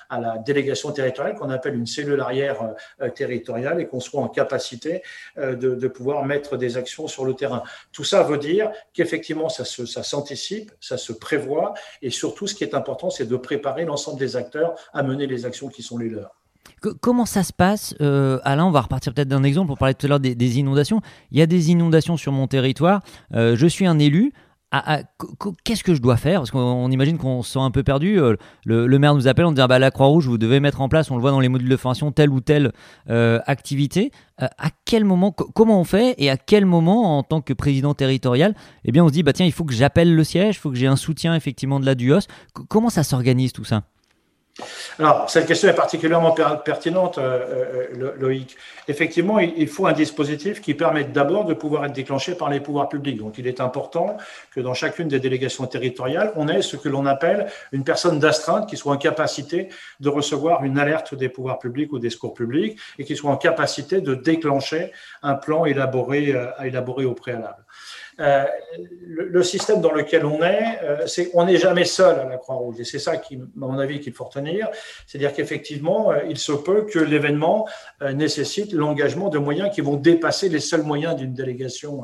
à 0.09 0.19
la, 0.19 0.37
délégation 0.37 0.91
territoriale, 0.91 1.35
qu'on 1.35 1.49
appelle 1.49 1.75
une 1.75 1.87
cellule 1.87 2.19
arrière 2.21 2.73
euh, 3.01 3.09
territoriale, 3.09 3.81
et 3.81 3.87
qu'on 3.87 3.99
soit 3.99 4.21
en 4.21 4.27
capacité 4.27 5.01
euh, 5.37 5.55
de, 5.55 5.87
pouvoir 5.87 6.25
mettre 6.25 6.57
des 6.57 6.77
actions 6.77 7.07
sur 7.07 7.25
le 7.25 7.33
terrain. 7.33 7.63
Tout 7.91 8.03
ça 8.03 8.23
veut 8.23 8.37
dire 8.37 8.71
qu'effectivement, 8.93 9.49
ça, 9.49 9.65
ça 9.65 10.03
s'anticipe, 10.03 10.71
ça 10.79 10.97
se 10.97 11.13
prévoit, 11.13 11.73
et 12.01 12.09
surtout, 12.09 12.47
ce 12.47 12.55
qui 12.55 12.63
est 12.63 12.73
important, 12.73 13.09
c'est 13.09 13.25
de 13.25 13.35
préparer 13.35 13.85
l'ensemble 13.85 14.19
des 14.19 14.35
acteurs 14.35 14.75
à 14.93 15.03
mener 15.03 15.27
les 15.27 15.45
actions 15.45 15.67
qui 15.67 15.83
sont 15.83 15.97
les 15.97 16.09
leurs. 16.09 16.42
Comment 17.01 17.25
ça 17.25 17.43
se 17.43 17.53
passe 17.53 17.95
euh, 18.01 18.39
Alain, 18.43 18.65
on 18.65 18.71
va 18.71 18.81
repartir 18.81 19.13
peut-être 19.13 19.27
d'un 19.27 19.43
exemple. 19.43 19.67
pour 19.67 19.77
parler 19.77 19.93
tout 19.93 20.05
à 20.05 20.09
l'heure 20.09 20.19
des, 20.19 20.59
inondations. 20.59 21.01
Il 21.31 21.39
y 21.39 21.41
a 21.41 21.45
des 21.45 21.71
inondations 21.71 22.17
sur 22.17 22.31
mon 22.31 22.47
territoire. 22.47 23.01
Euh, 23.33 23.55
je 23.55 23.67
suis 23.67 23.85
un 23.85 23.99
élu. 23.99 24.33
Ah, 24.75 24.83
ah, 24.87 24.99
qu'est-ce 25.63 25.83
que 25.83 25.93
je 25.93 26.01
dois 26.01 26.17
faire? 26.17 26.39
Parce 26.39 26.49
qu'on 26.49 26.89
imagine 26.89 27.19
qu'on 27.19 27.43
se 27.43 27.53
sent 27.53 27.59
un 27.59 27.69
peu 27.69 27.83
perdu. 27.83 28.19
Euh, 28.19 28.35
le, 28.65 28.97
maire 28.97 29.13
nous 29.13 29.27
appelle, 29.27 29.45
on 29.45 29.51
dit 29.51 29.61
ah 29.61 29.67
bah, 29.67 29.77
la 29.77 29.91
Croix-Rouge, 29.91 30.27
vous 30.27 30.39
devez 30.39 30.59
mettre 30.59 30.81
en 30.81 30.89
place, 30.89 31.11
on 31.11 31.15
le 31.15 31.21
voit 31.21 31.29
dans 31.29 31.39
les 31.39 31.47
modules 31.47 31.69
de 31.69 31.77
formation, 31.77 32.11
telle 32.11 32.31
ou 32.31 32.41
telle 32.41 32.71
activité. 33.07 34.11
à 34.39 34.69
quel 34.83 35.05
moment, 35.05 35.31
comment 35.31 35.79
on 35.79 35.83
fait 35.83 36.15
et 36.17 36.31
à 36.31 36.37
quel 36.37 36.65
moment, 36.65 37.19
en 37.19 37.23
tant 37.23 37.41
que 37.41 37.53
président 37.53 37.93
territorial, 37.93 38.55
eh 38.83 38.91
bien 38.91 39.03
on 39.03 39.09
se 39.09 39.13
dit 39.13 39.21
bah 39.21 39.31
tiens, 39.31 39.45
il 39.45 39.51
faut 39.51 39.63
que 39.63 39.75
j'appelle 39.75 40.15
le 40.15 40.23
siège, 40.23 40.55
il 40.55 40.59
faut 40.59 40.71
que 40.71 40.77
j'ai 40.77 40.87
un 40.87 40.95
soutien 40.95 41.35
effectivement 41.35 41.79
de 41.79 41.85
la 41.85 41.93
DUOS. 41.93 42.21
comment 42.67 42.89
ça 42.89 43.03
s'organise 43.03 43.53
tout 43.53 43.65
ça? 43.65 43.83
Alors, 44.99 45.29
cette 45.31 45.47
question 45.47 45.67
est 45.67 45.73
particulièrement 45.73 46.31
pertinente, 46.63 47.17
euh, 47.17 47.87
euh, 47.95 48.13
Loïc. 48.19 48.55
Effectivement, 48.87 49.39
il 49.39 49.67
faut 49.67 49.87
un 49.87 49.93
dispositif 49.93 50.61
qui 50.61 50.75
permette 50.75 51.11
d'abord 51.11 51.45
de 51.45 51.55
pouvoir 51.55 51.85
être 51.85 51.93
déclenché 51.93 52.35
par 52.35 52.51
les 52.51 52.59
pouvoirs 52.59 52.87
publics. 52.87 53.17
Donc, 53.17 53.39
il 53.39 53.47
est 53.47 53.59
important 53.59 54.17
que 54.51 54.59
dans 54.59 54.75
chacune 54.75 55.07
des 55.07 55.19
délégations 55.19 55.65
territoriales, 55.65 56.31
on 56.35 56.47
ait 56.47 56.61
ce 56.61 56.75
que 56.75 56.87
l'on 56.87 57.07
appelle 57.07 57.47
une 57.71 57.83
personne 57.83 58.19
d'astreinte 58.19 58.69
qui 58.69 58.77
soit 58.77 58.93
en 58.93 58.97
capacité 58.97 59.69
de 59.99 60.09
recevoir 60.09 60.63
une 60.63 60.77
alerte 60.77 61.15
des 61.15 61.29
pouvoirs 61.29 61.57
publics 61.57 61.91
ou 61.91 61.97
des 61.97 62.11
secours 62.11 62.35
publics 62.35 62.79
et 62.99 63.05
qui 63.05 63.15
soit 63.15 63.31
en 63.31 63.37
capacité 63.37 64.01
de 64.01 64.13
déclencher 64.13 64.91
un 65.23 65.33
plan 65.33 65.65
élaboré, 65.65 66.35
euh, 66.35 66.51
à 66.57 66.67
élaborer 66.67 67.05
au 67.05 67.13
préalable. 67.13 67.65
Euh, 68.19 68.45
le, 69.05 69.43
système 69.43 69.81
dans 69.81 69.91
lequel 69.91 70.25
on 70.25 70.41
est, 70.41 70.79
euh, 70.83 71.05
c'est 71.07 71.29
on 71.33 71.45
n'est 71.45 71.57
jamais 71.57 71.85
seul 71.85 72.19
à 72.19 72.25
la 72.25 72.37
Croix-Rouge. 72.37 72.79
Et 72.79 72.83
c'est 72.83 72.99
ça, 72.99 73.17
qui, 73.17 73.35
à 73.35 73.39
mon 73.55 73.77
avis, 73.77 73.99
qu'il 73.99 74.13
faut 74.13 74.23
retenir. 74.23 74.69
C'est-à-dire 75.05 75.33
qu'effectivement, 75.33 76.11
euh, 76.11 76.19
il 76.29 76.37
se 76.37 76.51
peut 76.51 76.85
que 76.85 76.99
l'événement 76.99 77.67
nécessite 78.13 78.73
l'engagement 78.73 79.29
de 79.29 79.37
moyens 79.37 79.73
qui 79.73 79.81
vont 79.81 79.95
dépasser 79.95 80.49
les 80.49 80.59
seuls 80.59 80.83
moyens 80.83 81.15
d'une 81.15 81.33
délégation 81.33 82.03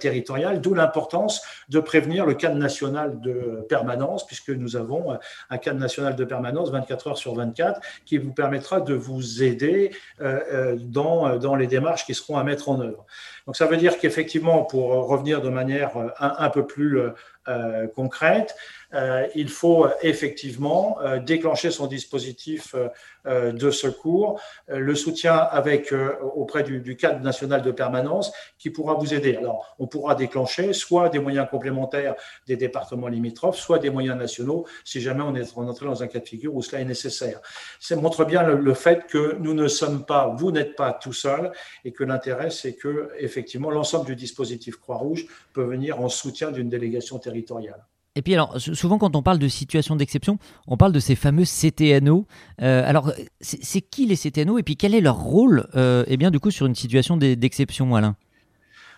territoriale, 0.00 0.60
d'où 0.60 0.74
l'importance 0.74 1.42
de 1.68 1.80
prévenir 1.80 2.26
le 2.26 2.34
cadre 2.34 2.56
national 2.56 3.20
de 3.20 3.64
permanence, 3.68 4.26
puisque 4.26 4.50
nous 4.50 4.76
avons 4.76 5.16
un 5.50 5.58
cadre 5.58 5.78
national 5.78 6.16
de 6.16 6.24
permanence 6.24 6.70
24 6.70 7.08
heures 7.08 7.18
sur 7.18 7.34
24 7.34 7.80
qui 8.04 8.18
vous 8.18 8.32
permettra 8.32 8.80
de 8.80 8.94
vous 8.94 9.42
aider 9.42 9.92
dans, 10.20 11.36
dans 11.36 11.54
les 11.54 11.66
démarches 11.66 12.06
qui 12.06 12.14
seront 12.14 12.38
à 12.38 12.44
mettre 12.44 12.68
en 12.68 12.80
œuvre. 12.80 13.06
Donc 13.46 13.56
ça 13.56 13.66
veut 13.66 13.76
dire 13.76 13.98
qu'effectivement, 13.98 14.64
pour 14.64 14.88
revenir 15.06 15.40
de 15.46 15.50
manière 15.50 15.96
euh, 15.96 16.08
un, 16.18 16.50
peu 16.50 16.66
plus 16.66 17.00
euh, 17.48 17.86
concrète, 17.86 18.56
euh, 18.94 19.26
il 19.34 19.48
faut 19.48 19.86
effectivement 20.02 20.98
euh, 21.00 21.18
déclencher 21.18 21.70
son 21.70 21.86
dispositif 21.86 22.74
de 23.28 23.72
secours, 23.72 24.40
le 24.68 24.94
soutien 24.94 25.34
avec 25.34 25.92
auprès 26.36 26.62
du, 26.62 26.96
cadre 26.96 27.18
national 27.24 27.60
de 27.60 27.72
permanence 27.72 28.32
qui 28.56 28.70
pourra 28.70 28.94
vous 28.94 29.14
aider. 29.14 29.34
Alors, 29.34 29.74
on 29.80 29.88
pourra 29.88 30.14
déclencher 30.14 30.72
soit 30.72 31.08
des 31.08 31.18
moyens 31.18 31.48
complémentaires 31.50 32.14
des 32.46 32.54
départements 32.54 33.08
limitrophes, 33.08 33.58
soit 33.58 33.80
des 33.80 33.90
moyens 33.90 34.16
nationaux 34.16 34.64
si 34.84 35.00
jamais 35.00 35.22
on 35.22 35.34
est 35.34 35.58
entré 35.58 35.86
dans 35.86 36.04
un 36.04 36.06
cas 36.06 36.20
de 36.20 36.28
figure 36.28 36.54
où 36.54 36.62
cela 36.62 36.82
est 36.82 36.84
nécessaire. 36.84 37.40
Ça 37.80 37.96
montre 37.96 38.24
bien 38.24 38.44
le, 38.44 38.74
fait 38.74 39.08
que 39.08 39.34
nous 39.40 39.54
ne 39.54 39.66
sommes 39.66 40.04
pas, 40.04 40.28
vous 40.28 40.52
n'êtes 40.52 40.76
pas 40.76 40.92
tout 40.92 41.12
seul 41.12 41.50
et 41.84 41.90
que 41.90 42.04
l'intérêt, 42.04 42.50
c'est 42.50 42.74
que 42.74 43.10
effectivement 43.18 43.72
l'ensemble 43.72 44.06
du 44.06 44.14
dispositif 44.14 44.76
Croix-Rouge 44.76 45.26
peut 45.52 45.64
venir 45.64 46.00
en 46.00 46.08
soutien 46.08 46.52
d'une 46.52 46.68
délégation 46.68 47.18
territoriale. 47.18 47.35
Et 48.16 48.22
puis 48.22 48.32
alors, 48.32 48.58
souvent 48.58 48.96
quand 48.98 49.14
on 49.14 49.22
parle 49.22 49.38
de 49.38 49.46
situation 49.46 49.94
d'exception, 49.94 50.38
on 50.66 50.78
parle 50.78 50.92
de 50.92 51.00
ces 51.00 51.14
fameux 51.14 51.44
CTNO. 51.44 52.26
Euh, 52.62 52.82
alors, 52.88 53.12
c'est 53.40 53.82
qui 53.82 54.06
les 54.06 54.16
CTNO 54.16 54.58
et 54.58 54.62
puis 54.62 54.76
quel 54.76 54.94
est 54.94 55.02
leur 55.02 55.18
rôle 55.18 55.68
euh, 55.76 56.04
eh 56.08 56.16
bien, 56.16 56.30
du 56.30 56.40
coup, 56.40 56.50
sur 56.50 56.66
une 56.66 56.74
situation 56.74 57.18
d'exception, 57.18 57.94
Alain? 57.94 58.16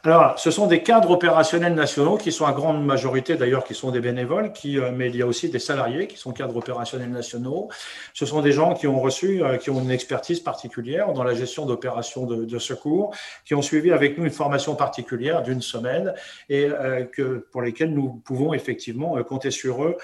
Alors, 0.04 0.38
ce 0.38 0.52
sont 0.52 0.68
des 0.68 0.82
cadres 0.84 1.10
opérationnels 1.10 1.74
nationaux 1.74 2.16
qui 2.16 2.30
sont 2.30 2.46
à 2.46 2.52
grande 2.52 2.84
majorité 2.84 3.34
d'ailleurs 3.34 3.64
qui 3.64 3.74
sont 3.74 3.90
des 3.90 4.00
bénévoles, 4.00 4.52
qui, 4.52 4.78
euh, 4.78 4.92
mais 4.94 5.08
il 5.08 5.16
y 5.16 5.22
a 5.22 5.26
aussi 5.26 5.48
des 5.48 5.58
salariés 5.58 6.06
qui 6.06 6.16
sont 6.16 6.32
cadres 6.32 6.56
opérationnels 6.56 7.10
nationaux. 7.10 7.68
Ce 8.14 8.24
sont 8.24 8.40
des 8.40 8.52
gens 8.52 8.74
qui 8.74 8.86
ont 8.86 9.00
reçu, 9.00 9.42
euh, 9.42 9.56
qui 9.56 9.70
ont 9.70 9.80
une 9.80 9.90
expertise 9.90 10.38
particulière 10.38 11.12
dans 11.12 11.24
la 11.24 11.34
gestion 11.34 11.66
d'opérations 11.66 12.26
de, 12.26 12.58
secours, 12.58 13.14
qui 13.44 13.54
ont 13.54 13.62
suivi 13.62 13.90
avec 13.90 14.18
nous 14.18 14.24
une 14.24 14.30
formation 14.30 14.76
particulière 14.76 15.42
d'une 15.42 15.62
semaine 15.62 16.14
et 16.48 16.66
euh, 16.66 17.04
que, 17.04 17.46
pour 17.50 17.62
lesquels 17.62 17.92
nous 17.92 18.22
pouvons 18.24 18.54
effectivement 18.54 19.20
compter 19.24 19.50
sur 19.50 19.84
eux 19.84 19.96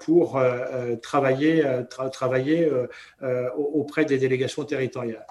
pour 0.00 0.40
travailler, 1.02 1.64
travailler 2.12 2.70
auprès 3.56 4.04
des 4.04 4.18
délégations 4.18 4.64
territoriales. 4.64 5.26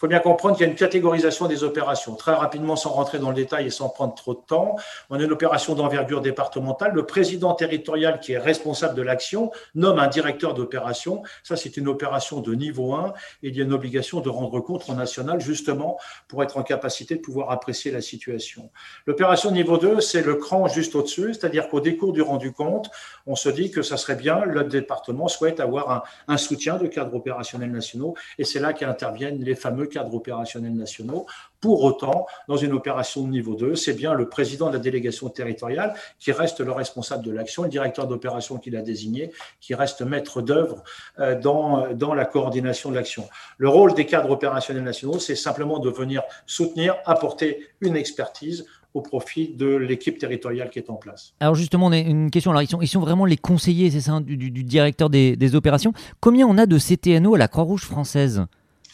Il 0.00 0.08
faut 0.08 0.08
bien 0.08 0.20
comprendre 0.20 0.56
qu'il 0.56 0.64
y 0.64 0.66
a 0.66 0.72
une 0.72 0.78
catégorisation 0.78 1.46
des 1.46 1.62
opérations. 1.62 2.14
Très 2.14 2.32
rapidement, 2.32 2.74
sans 2.74 2.88
rentrer 2.88 3.18
dans 3.18 3.28
le 3.28 3.34
détail 3.34 3.66
et 3.66 3.70
sans 3.70 3.90
prendre 3.90 4.14
trop 4.14 4.32
de 4.32 4.40
temps, 4.40 4.76
on 5.10 5.20
a 5.20 5.22
une 5.22 5.30
opération 5.30 5.74
d'envergure 5.74 6.22
départementale. 6.22 6.92
Le 6.94 7.04
président 7.04 7.52
territorial 7.52 8.18
qui 8.18 8.32
est 8.32 8.38
responsable 8.38 8.94
de 8.94 9.02
l'action 9.02 9.50
nomme 9.74 9.98
un 9.98 10.06
directeur 10.06 10.54
d'opération. 10.54 11.22
Ça, 11.42 11.54
c'est 11.54 11.76
une 11.76 11.86
opération 11.86 12.40
de 12.40 12.54
niveau 12.54 12.94
1 12.94 13.12
et 13.42 13.48
il 13.48 13.56
y 13.58 13.60
a 13.60 13.64
une 13.64 13.74
obligation 13.74 14.20
de 14.20 14.30
rendre 14.30 14.58
compte 14.60 14.88
en 14.88 14.94
national 14.94 15.38
justement 15.38 15.98
pour 16.28 16.42
être 16.42 16.56
en 16.56 16.62
capacité 16.62 17.16
de 17.16 17.20
pouvoir 17.20 17.50
apprécier 17.50 17.90
la 17.90 18.00
situation. 18.00 18.70
L'opération 19.04 19.50
niveau 19.50 19.76
2, 19.76 20.00
c'est 20.00 20.22
le 20.22 20.36
cran 20.36 20.66
juste 20.66 20.94
au-dessus, 20.94 21.34
c'est-à-dire 21.34 21.68
qu'au 21.68 21.80
décours 21.80 22.14
du 22.14 22.22
rendu 22.22 22.52
compte, 22.52 22.90
on 23.26 23.36
se 23.36 23.50
dit 23.50 23.70
que 23.70 23.82
ça 23.82 23.98
serait 23.98 24.16
bien, 24.16 24.46
le 24.46 24.64
département 24.64 25.28
souhaite 25.28 25.60
avoir 25.60 25.90
un, 25.90 26.02
un 26.26 26.38
soutien 26.38 26.78
de 26.78 26.86
cadres 26.86 27.14
opérationnels 27.14 27.70
nationaux 27.70 28.14
et 28.38 28.44
c'est 28.44 28.60
là 28.60 28.72
qu'interviennent 28.72 29.44
les 29.44 29.54
fameux 29.54 29.89
cadres 29.90 30.14
opérationnels 30.14 30.74
nationaux. 30.74 31.26
Pour 31.60 31.84
autant, 31.84 32.26
dans 32.48 32.56
une 32.56 32.72
opération 32.72 33.22
de 33.22 33.28
niveau 33.28 33.54
2, 33.54 33.74
c'est 33.74 33.92
bien 33.92 34.14
le 34.14 34.30
président 34.30 34.68
de 34.68 34.72
la 34.72 34.78
délégation 34.78 35.28
territoriale 35.28 35.92
qui 36.18 36.32
reste 36.32 36.60
le 36.60 36.72
responsable 36.72 37.22
de 37.22 37.30
l'action, 37.30 37.64
le 37.64 37.68
directeur 37.68 38.06
d'opération 38.06 38.56
qu'il 38.56 38.76
a 38.76 38.82
désigné, 38.82 39.30
qui 39.60 39.74
reste 39.74 40.00
maître 40.00 40.40
d'œuvre 40.40 40.82
euh, 41.18 41.38
dans, 41.38 41.92
dans 41.92 42.14
la 42.14 42.24
coordination 42.24 42.90
de 42.90 42.94
l'action. 42.94 43.28
Le 43.58 43.68
rôle 43.68 43.92
des 43.92 44.06
cadres 44.06 44.30
opérationnels 44.30 44.84
nationaux, 44.84 45.18
c'est 45.18 45.36
simplement 45.36 45.78
de 45.78 45.90
venir 45.90 46.22
soutenir, 46.46 46.96
apporter 47.04 47.68
une 47.82 47.96
expertise 47.96 48.64
au 48.94 49.02
profit 49.02 49.48
de 49.54 49.76
l'équipe 49.76 50.18
territoriale 50.18 50.70
qui 50.70 50.78
est 50.78 50.90
en 50.90 50.96
place. 50.96 51.34
Alors 51.40 51.54
justement, 51.54 51.92
une 51.92 52.30
question. 52.30 52.50
Alors 52.50 52.62
ils 52.62 52.88
sont, 52.88 53.00
vraiment 53.00 53.24
les 53.24 53.36
conseillers, 53.36 53.90
c'est 53.90 54.00
ça, 54.00 54.20
du, 54.20 54.50
directeur 54.50 55.10
des, 55.10 55.36
des, 55.36 55.54
opérations. 55.54 55.92
Combien 56.20 56.46
on 56.46 56.58
a 56.58 56.66
de 56.66 56.78
CTNO 56.78 57.34
à 57.34 57.38
la 57.38 57.48
Croix-Rouge 57.48 57.84
française? 57.84 58.46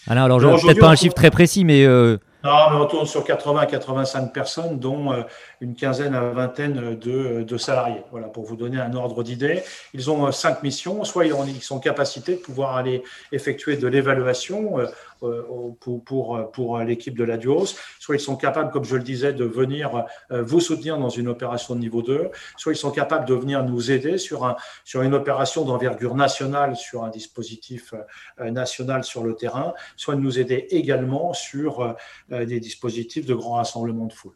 Alors, 0.08 0.24
alors 0.24 0.60
peut-être 0.60 0.80
pas 0.80 0.88
un 0.88 0.96
chiffre 0.96 1.14
très 1.14 1.30
précis, 1.30 1.64
mais. 1.64 1.84
Euh, 1.84 2.18
non, 2.44 2.70
mais 2.70 2.76
on 2.76 2.86
tourne 2.86 3.06
sur 3.06 3.24
80-85 3.24 4.30
personnes, 4.30 4.78
dont 4.78 5.12
euh, 5.12 5.22
une 5.60 5.74
quinzaine 5.74 6.14
à 6.14 6.20
vingtaine 6.20 6.96
de, 6.96 7.42
de, 7.42 7.58
salariés. 7.58 8.02
Voilà, 8.12 8.28
pour 8.28 8.44
vous 8.44 8.54
donner 8.54 8.78
un 8.78 8.94
ordre 8.94 9.24
d'idée. 9.24 9.62
Ils 9.94 10.10
ont 10.10 10.26
euh, 10.26 10.30
cinq 10.30 10.62
missions. 10.62 11.02
Soit 11.02 11.26
ils 11.26 11.62
sont 11.62 11.76
en 11.76 11.80
capacité 11.80 12.36
de 12.36 12.40
pouvoir 12.40 12.76
aller 12.76 13.02
effectuer 13.32 13.76
de 13.76 13.88
l'évaluation 13.88 14.76
pour, 15.18 16.04
pour, 16.04 16.50
pour 16.52 16.78
l'équipe 16.80 17.16
de 17.16 17.24
la 17.24 17.36
Duos, 17.36 17.76
soit 17.98 18.16
ils 18.16 18.20
sont 18.20 18.36
capables, 18.36 18.70
comme 18.70 18.84
je 18.84 18.96
le 18.96 19.02
disais, 19.02 19.32
de 19.32 19.44
venir 19.44 20.04
euh, 20.30 20.42
vous 20.42 20.60
soutenir 20.60 20.98
dans 20.98 21.08
une 21.08 21.28
opération 21.28 21.74
de 21.74 21.80
niveau 21.80 22.02
2, 22.02 22.30
soit 22.56 22.72
ils 22.72 22.76
sont 22.76 22.90
capables 22.90 23.26
de 23.26 23.34
venir 23.34 23.64
nous 23.64 23.90
aider 23.90 24.18
sur, 24.18 24.44
un, 24.44 24.56
sur 24.84 25.02
une 25.02 25.14
opération 25.14 25.64
d'envergure 25.64 26.14
nationale, 26.14 26.76
sur 26.76 27.04
un 27.04 27.10
dispositif 27.10 27.94
euh, 28.40 28.50
national 28.50 29.04
sur 29.04 29.24
le 29.24 29.34
terrain, 29.34 29.74
soit 29.96 30.14
de 30.14 30.20
nous 30.20 30.38
aider 30.38 30.66
également 30.70 31.32
sur 31.32 31.96
des 32.28 32.60
dispositifs 32.60 33.26
de 33.26 33.34
grand 33.34 33.54
rassemblement 33.54 34.06
de 34.06 34.12
foule. 34.12 34.34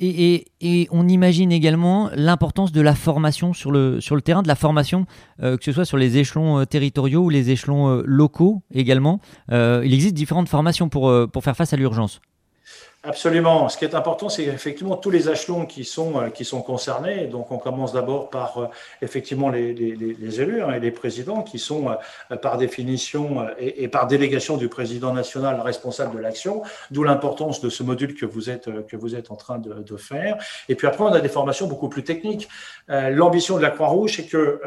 Et, 0.00 0.44
on 0.90 1.08
imagine 1.08 1.50
également 1.50 2.10
l'importance 2.14 2.70
de 2.72 2.80
la 2.80 2.94
formation 2.94 3.52
sur 3.52 3.72
le, 3.72 4.00
sur 4.00 4.14
le 4.14 4.22
terrain, 4.22 4.42
de 4.42 4.48
la 4.48 4.54
formation, 4.54 5.06
euh, 5.42 5.56
que 5.56 5.64
ce 5.64 5.72
soit 5.72 5.84
sur 5.84 5.96
les 5.96 6.18
échelons 6.18 6.60
euh, 6.60 6.64
territoriaux 6.64 7.24
ou 7.24 7.30
les 7.30 7.50
échelons 7.50 7.88
euh, 7.88 8.02
locaux 8.04 8.62
également. 8.72 9.20
il 9.50 9.92
existe 9.92 10.14
différentes 10.14 10.48
formations 10.48 10.88
pour 10.88 11.10
faire 11.42 11.56
face 11.56 11.72
à 11.72 11.76
l'urgence. 11.76 12.20
Absolument. 13.08 13.70
Ce 13.70 13.78
qui 13.78 13.86
est 13.86 13.94
important, 13.94 14.28
c'est 14.28 14.44
effectivement 14.44 14.94
tous 14.94 15.08
les 15.08 15.30
échelons 15.30 15.64
qui 15.64 15.86
sont, 15.86 16.20
euh, 16.20 16.28
qui 16.28 16.44
sont 16.44 16.60
concernés. 16.60 17.26
Donc, 17.26 17.50
on 17.50 17.56
commence 17.56 17.94
d'abord 17.94 18.28
par 18.28 18.58
euh, 18.58 18.66
effectivement 19.00 19.48
les, 19.48 19.70
élus 20.42 20.60
hein, 20.60 20.72
et 20.74 20.78
les 20.78 20.90
présidents 20.90 21.42
qui 21.42 21.58
sont 21.58 21.88
euh, 21.88 22.36
par 22.36 22.58
définition 22.58 23.46
et, 23.58 23.88
par 23.88 24.08
délégation 24.08 24.58
du 24.58 24.68
président 24.68 25.14
national 25.14 25.58
responsable 25.62 26.16
de 26.16 26.20
l'action, 26.20 26.60
d'où 26.90 27.02
l'importance 27.02 27.62
de 27.62 27.70
ce 27.70 27.82
module 27.82 28.14
que 28.14 28.26
vous 28.26 28.50
êtes, 28.50 28.68
que 28.86 28.96
vous 28.96 29.16
êtes 29.16 29.30
en 29.30 29.36
train 29.36 29.58
de, 29.58 29.96
faire. 29.96 30.36
Et 30.68 30.74
puis 30.74 30.86
après, 30.86 31.02
on 31.02 31.12
a 31.12 31.20
des 31.20 31.30
formations 31.30 31.66
beaucoup 31.66 31.88
plus 31.88 32.04
techniques. 32.04 32.46
L'ambition 32.88 33.56
de 33.56 33.62
la 33.62 33.70
Croix-Rouge, 33.70 34.16
c'est 34.16 34.26
que 34.26 34.60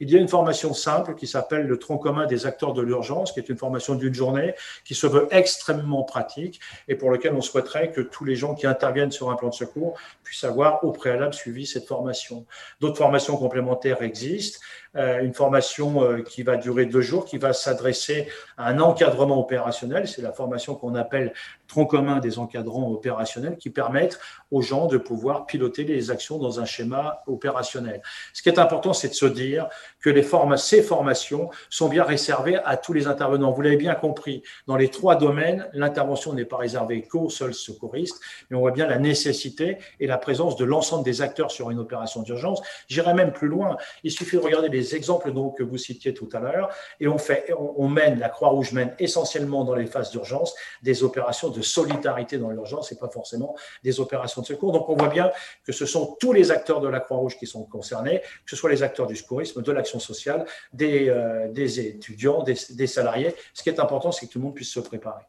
il 0.00 0.10
y 0.10 0.16
a 0.16 0.20
une 0.20 0.28
formation 0.28 0.74
simple 0.74 1.14
qui 1.14 1.26
s'appelle 1.26 1.66
le 1.66 1.78
tronc 1.78 1.98
commun 1.98 2.26
des 2.26 2.46
acteurs 2.46 2.72
de 2.72 2.82
l'urgence, 2.82 3.32
qui 3.32 3.40
est 3.40 3.48
une 3.48 3.56
formation 3.56 3.94
d'une 3.94 4.14
journée 4.14 4.54
qui 4.84 4.94
se 4.94 5.06
veut 5.06 5.28
extrêmement 5.30 6.04
pratique 6.04 6.60
et 6.88 6.94
pour 6.94 7.10
lequel 7.10 7.34
on 7.34 7.40
souhaiterait 7.40 7.85
que 7.92 8.00
tous 8.00 8.24
les 8.24 8.36
gens 8.36 8.54
qui 8.54 8.66
interviennent 8.66 9.12
sur 9.12 9.30
un 9.30 9.36
plan 9.36 9.48
de 9.48 9.54
secours 9.54 9.98
puissent 10.22 10.44
avoir 10.44 10.84
au 10.84 10.92
préalable 10.92 11.34
suivi 11.34 11.66
cette 11.66 11.86
formation. 11.86 12.46
D'autres 12.80 12.98
formations 12.98 13.36
complémentaires 13.36 14.02
existent. 14.02 14.60
Euh, 14.96 15.20
une 15.20 15.34
formation 15.34 16.02
euh, 16.02 16.22
qui 16.22 16.42
va 16.42 16.56
durer 16.56 16.86
deux 16.86 17.02
jours, 17.02 17.26
qui 17.26 17.36
va 17.36 17.52
s'adresser 17.52 18.28
à 18.56 18.68
un 18.68 18.80
encadrement 18.80 19.38
opérationnel. 19.38 20.08
C'est 20.08 20.22
la 20.22 20.32
formation 20.32 20.74
qu'on 20.74 20.94
appelle 20.94 21.34
tronc 21.68 21.86
commun 21.86 22.18
des 22.18 22.38
encadrants 22.38 22.90
opérationnels 22.90 23.56
qui 23.58 23.70
permettent 23.70 24.18
aux 24.50 24.62
gens 24.62 24.86
de 24.86 24.96
pouvoir 24.96 25.46
piloter 25.46 25.84
les 25.84 26.10
actions 26.10 26.38
dans 26.38 26.60
un 26.60 26.64
schéma 26.64 27.22
opérationnel. 27.26 28.00
Ce 28.32 28.42
qui 28.42 28.48
est 28.48 28.58
important, 28.58 28.92
c'est 28.92 29.08
de 29.08 29.14
se 29.14 29.26
dire 29.26 29.68
que 30.00 30.08
les 30.08 30.26
ces 30.56 30.82
formations 30.82 31.50
sont 31.70 31.88
bien 31.88 32.04
réservées 32.04 32.58
à 32.64 32.76
tous 32.76 32.92
les 32.92 33.06
intervenants. 33.06 33.50
Vous 33.50 33.62
l'avez 33.62 33.76
bien 33.76 33.94
compris, 33.94 34.42
dans 34.66 34.76
les 34.76 34.88
trois 34.88 35.16
domaines, 35.16 35.68
l'intervention 35.72 36.32
n'est 36.32 36.44
pas 36.44 36.56
réservée 36.56 37.02
qu'aux 37.02 37.30
seuls 37.30 37.54
secouristes, 37.54 38.20
mais 38.50 38.56
on 38.56 38.60
voit 38.60 38.70
bien 38.70 38.86
la 38.86 38.98
nécessité 38.98 39.78
et 40.00 40.06
la 40.06 40.18
présence 40.18 40.56
de 40.56 40.64
l'ensemble 40.64 41.04
des 41.04 41.22
acteurs 41.22 41.50
sur 41.50 41.70
une 41.70 41.78
opération 41.78 42.22
d'urgence. 42.22 42.62
J'irai 42.88 43.14
même 43.14 43.32
plus 43.32 43.48
loin. 43.48 43.76
Il 44.04 44.10
suffit 44.10 44.36
de 44.36 44.42
regarder 44.42 44.68
les 44.68 44.85
les 44.86 44.96
exemples 44.96 45.32
donc, 45.32 45.58
que 45.58 45.62
vous 45.62 45.78
citiez 45.78 46.14
tout 46.14 46.28
à 46.32 46.40
l'heure, 46.40 46.68
et 47.00 47.08
on, 47.08 47.18
fait, 47.18 47.52
on, 47.58 47.88
mène, 47.88 48.18
la 48.18 48.28
Croix-Rouge 48.28 48.72
mène 48.72 48.94
essentiellement 48.98 49.64
dans 49.64 49.74
les 49.74 49.86
phases 49.86 50.10
d'urgence 50.10 50.54
des 50.82 51.02
opérations 51.02 51.50
de 51.50 51.62
solidarité 51.62 52.38
dans 52.38 52.50
l'urgence 52.50 52.92
et 52.92 52.96
pas 52.96 53.08
forcément 53.08 53.54
des 53.82 54.00
opérations 54.00 54.42
de 54.42 54.46
secours. 54.46 54.72
Donc 54.72 54.88
on 54.88 54.96
voit 54.96 55.08
bien 55.08 55.30
que 55.64 55.72
ce 55.72 55.86
sont 55.86 56.16
tous 56.20 56.32
les 56.32 56.50
acteurs 56.50 56.80
de 56.80 56.88
la 56.88 57.00
Croix-Rouge 57.00 57.36
qui 57.38 57.46
sont 57.46 57.64
concernés, 57.64 58.20
que 58.20 58.50
ce 58.50 58.56
soit 58.56 58.70
les 58.70 58.82
acteurs 58.82 59.06
du 59.06 59.16
secourisme, 59.16 59.62
de 59.62 59.72
l'action 59.72 59.98
sociale, 59.98 60.44
des, 60.72 61.08
euh, 61.08 61.48
des 61.50 61.80
étudiants, 61.80 62.42
des, 62.42 62.56
des 62.70 62.86
salariés. 62.86 63.34
Ce 63.54 63.62
qui 63.62 63.68
est 63.68 63.80
important, 63.80 64.12
c'est 64.12 64.26
que 64.26 64.32
tout 64.32 64.38
le 64.38 64.44
monde 64.44 64.54
puisse 64.54 64.70
se 64.70 64.80
préparer. 64.80 65.22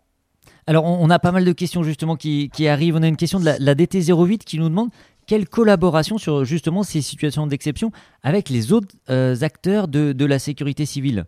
Alors, 0.66 0.84
on, 0.84 1.10
a 1.10 1.18
pas 1.18 1.32
mal 1.32 1.46
de 1.46 1.52
questions 1.54 1.82
justement 1.84 2.18
qui, 2.18 2.52
arrivent. 2.68 2.98
On 2.98 3.04
a 3.04 3.08
une 3.08 3.16
question 3.16 3.40
de 3.40 3.46
la, 3.46 3.76
DT08 3.76 4.40
qui 4.40 4.60
nous 4.60 4.68
demande 4.68 4.90
quelle 5.28 5.48
collaboration 5.48 6.18
sur 6.18 6.46
justement 6.46 6.84
ces 6.84 7.02
situations 7.02 7.46
d'exception 7.46 7.92
avec 8.24 8.50
les 8.50 8.72
autres 8.72 8.96
euh, 9.10 9.36
acteurs 9.42 9.88
de, 9.88 10.26
la 10.26 10.40
sécurité 10.40 10.86
civile? 10.86 11.26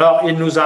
Alors, 0.00 0.22
il 0.24 0.38
nous, 0.38 0.58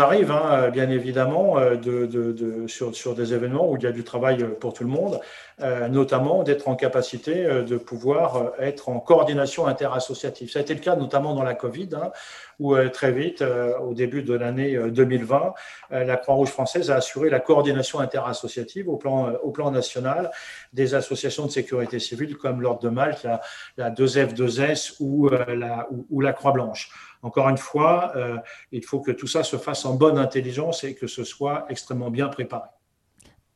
arrive, 0.00 0.30
hein, 0.30 0.70
bien 0.70 0.88
évidemment, 0.88 1.58
euh, 1.58 1.76
de, 1.76 2.66
sur, 2.68 3.14
des 3.14 3.34
événements 3.34 3.70
où 3.70 3.76
il 3.76 3.82
y 3.82 3.86
a 3.86 3.92
du 3.92 4.02
travail 4.02 4.42
pour 4.60 4.72
tout 4.72 4.82
le 4.82 4.88
monde, 4.88 5.20
euh, 5.60 5.88
notamment 5.88 6.42
d'être 6.42 6.68
en 6.68 6.74
capacité 6.74 7.44
de 7.44 7.76
pouvoir 7.76 8.52
être 8.58 8.88
en 8.88 8.98
coordination 8.98 9.66
interassociative. 9.66 10.50
Ça 10.50 10.60
a 10.60 10.62
été 10.62 10.72
le 10.72 10.80
cas 10.80 10.96
notamment 10.96 11.34
dans 11.34 11.42
la 11.42 11.52
Covid, 11.52 11.90
hein, 11.96 12.12
où 12.60 12.74
très 12.88 13.12
vite, 13.12 13.44
au 13.82 13.92
début 13.92 14.22
de 14.22 14.32
l'année 14.32 14.78
2020, 14.90 15.52
la 15.90 16.16
Croix-Rouge 16.16 16.48
française 16.48 16.90
a 16.90 16.96
assuré 16.96 17.28
la 17.28 17.40
coordination 17.40 18.00
interassociative 18.00 18.88
au 18.88 18.96
plan, 18.96 19.70
national 19.70 20.30
des 20.72 20.94
associations 20.94 21.44
de 21.44 21.50
sécurité 21.50 21.98
civile 21.98 22.38
comme 22.38 22.62
l'Ordre 22.62 22.80
de 22.80 22.88
Malte, 22.88 23.22
la, 23.22 23.42
la 23.76 23.90
2F2S 23.90 24.96
ou 24.98 25.28
la, 25.28 25.88
ou 26.08 26.20
la 26.22 26.32
Croix-Blanche. 26.32 26.90
Encore 27.22 27.48
une 27.48 27.58
fois, 27.58 28.12
euh, 28.16 28.36
il 28.72 28.84
faut 28.84 29.00
que 29.00 29.10
tout 29.10 29.26
ça 29.26 29.42
se 29.42 29.56
fasse 29.56 29.84
en 29.84 29.94
bonne 29.94 30.18
intelligence 30.18 30.84
et 30.84 30.94
que 30.94 31.06
ce 31.06 31.24
soit 31.24 31.66
extrêmement 31.68 32.10
bien 32.10 32.28
préparé. 32.28 32.68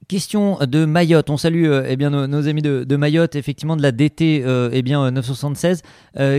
Question 0.08 0.58
de 0.58 0.84
Mayotte. 0.84 1.30
On 1.30 1.36
salue 1.36 1.66
euh, 1.66 1.86
eh 1.88 1.96
nos, 1.96 2.48
amis 2.48 2.60
de, 2.60 2.96
Mayotte, 2.96 3.36
effectivement 3.36 3.76
de 3.76 3.82
la 3.82 3.92
DT 3.92 4.42
euh, 4.44 4.68
eh 4.72 4.82
976, 4.82 5.82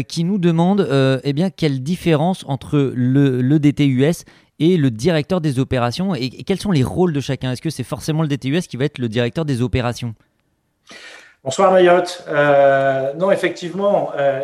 qui 0.07 0.23
nous 0.25 0.37
demande 0.37 0.87
eh 1.23 1.33
quelle 1.55 1.81
différence 1.81 2.43
entre 2.47 2.91
le, 2.93 3.41
le 3.41 3.59
DTUS 3.59 4.25
et 4.59 4.77
le 4.77 4.91
directeur 4.91 5.41
des 5.41 5.59
opérations 5.59 6.13
et, 6.13 6.25
et 6.25 6.43
quels 6.43 6.59
sont 6.59 6.71
les 6.71 6.83
rôles 6.83 7.13
de 7.13 7.21
chacun? 7.21 7.51
Est-ce 7.51 7.61
que 7.61 7.69
c'est 7.69 7.83
forcément 7.83 8.21
le 8.21 8.27
DTUS 8.27 8.67
qui 8.67 8.77
va 8.77 8.85
être 8.85 8.99
le 8.99 9.09
directeur 9.09 9.45
des 9.45 9.61
opérations? 9.61 10.13
Bonsoir 11.43 11.73
Mayotte. 11.73 12.23
Euh, 12.29 13.13
non, 13.15 13.29
effectivement, 13.29 14.13
euh, 14.15 14.43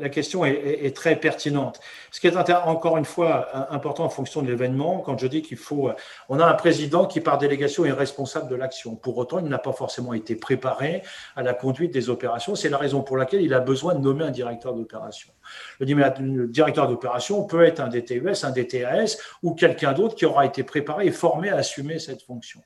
la, 0.00 0.08
question 0.08 0.44
est, 0.44 0.96
très 0.96 1.14
pertinente. 1.14 1.78
Ce 2.10 2.18
qui 2.18 2.26
est 2.26 2.36
encore 2.36 2.96
une 2.96 3.04
fois 3.04 3.72
important 3.72 4.02
en 4.02 4.08
fonction 4.08 4.42
de 4.42 4.48
l'événement, 4.48 4.98
quand 4.98 5.16
je 5.16 5.28
dis 5.28 5.42
qu'il 5.42 5.58
faut, 5.58 5.92
on 6.28 6.40
a 6.40 6.44
un 6.44 6.54
président 6.54 7.06
qui 7.06 7.20
par 7.20 7.38
délégation 7.38 7.84
est 7.84 7.92
responsable 7.92 8.50
de 8.50 8.56
l'action. 8.56 8.96
Pour 8.96 9.16
autant, 9.16 9.38
il 9.38 9.44
n'a 9.44 9.58
pas 9.58 9.72
forcément 9.72 10.12
été 10.12 10.34
préparé 10.34 11.04
à 11.36 11.44
la 11.44 11.54
conduite 11.54 11.94
des 11.94 12.10
opérations. 12.10 12.56
C'est 12.56 12.68
la 12.68 12.78
raison 12.78 13.02
pour 13.02 13.16
laquelle 13.16 13.42
il 13.42 13.54
a 13.54 13.60
besoin 13.60 13.94
de 13.94 14.00
nommer 14.00 14.24
un 14.24 14.32
directeur 14.32 14.74
d'opération. 14.74 15.30
Le 15.78 16.46
directeur 16.46 16.88
d'opération 16.88 17.44
peut 17.44 17.64
être 17.64 17.80
un 17.80 17.88
DTUS, 17.88 18.44
un 18.44 18.50
DTAS 18.50 19.16
ou 19.42 19.54
quelqu'un 19.54 19.92
d'autre 19.92 20.14
qui 20.14 20.26
aura 20.26 20.46
été 20.46 20.62
préparé 20.62 21.06
et 21.06 21.10
formé 21.10 21.48
à 21.50 21.56
assumer 21.56 21.98
cette 21.98 22.22
fonction. 22.22 22.60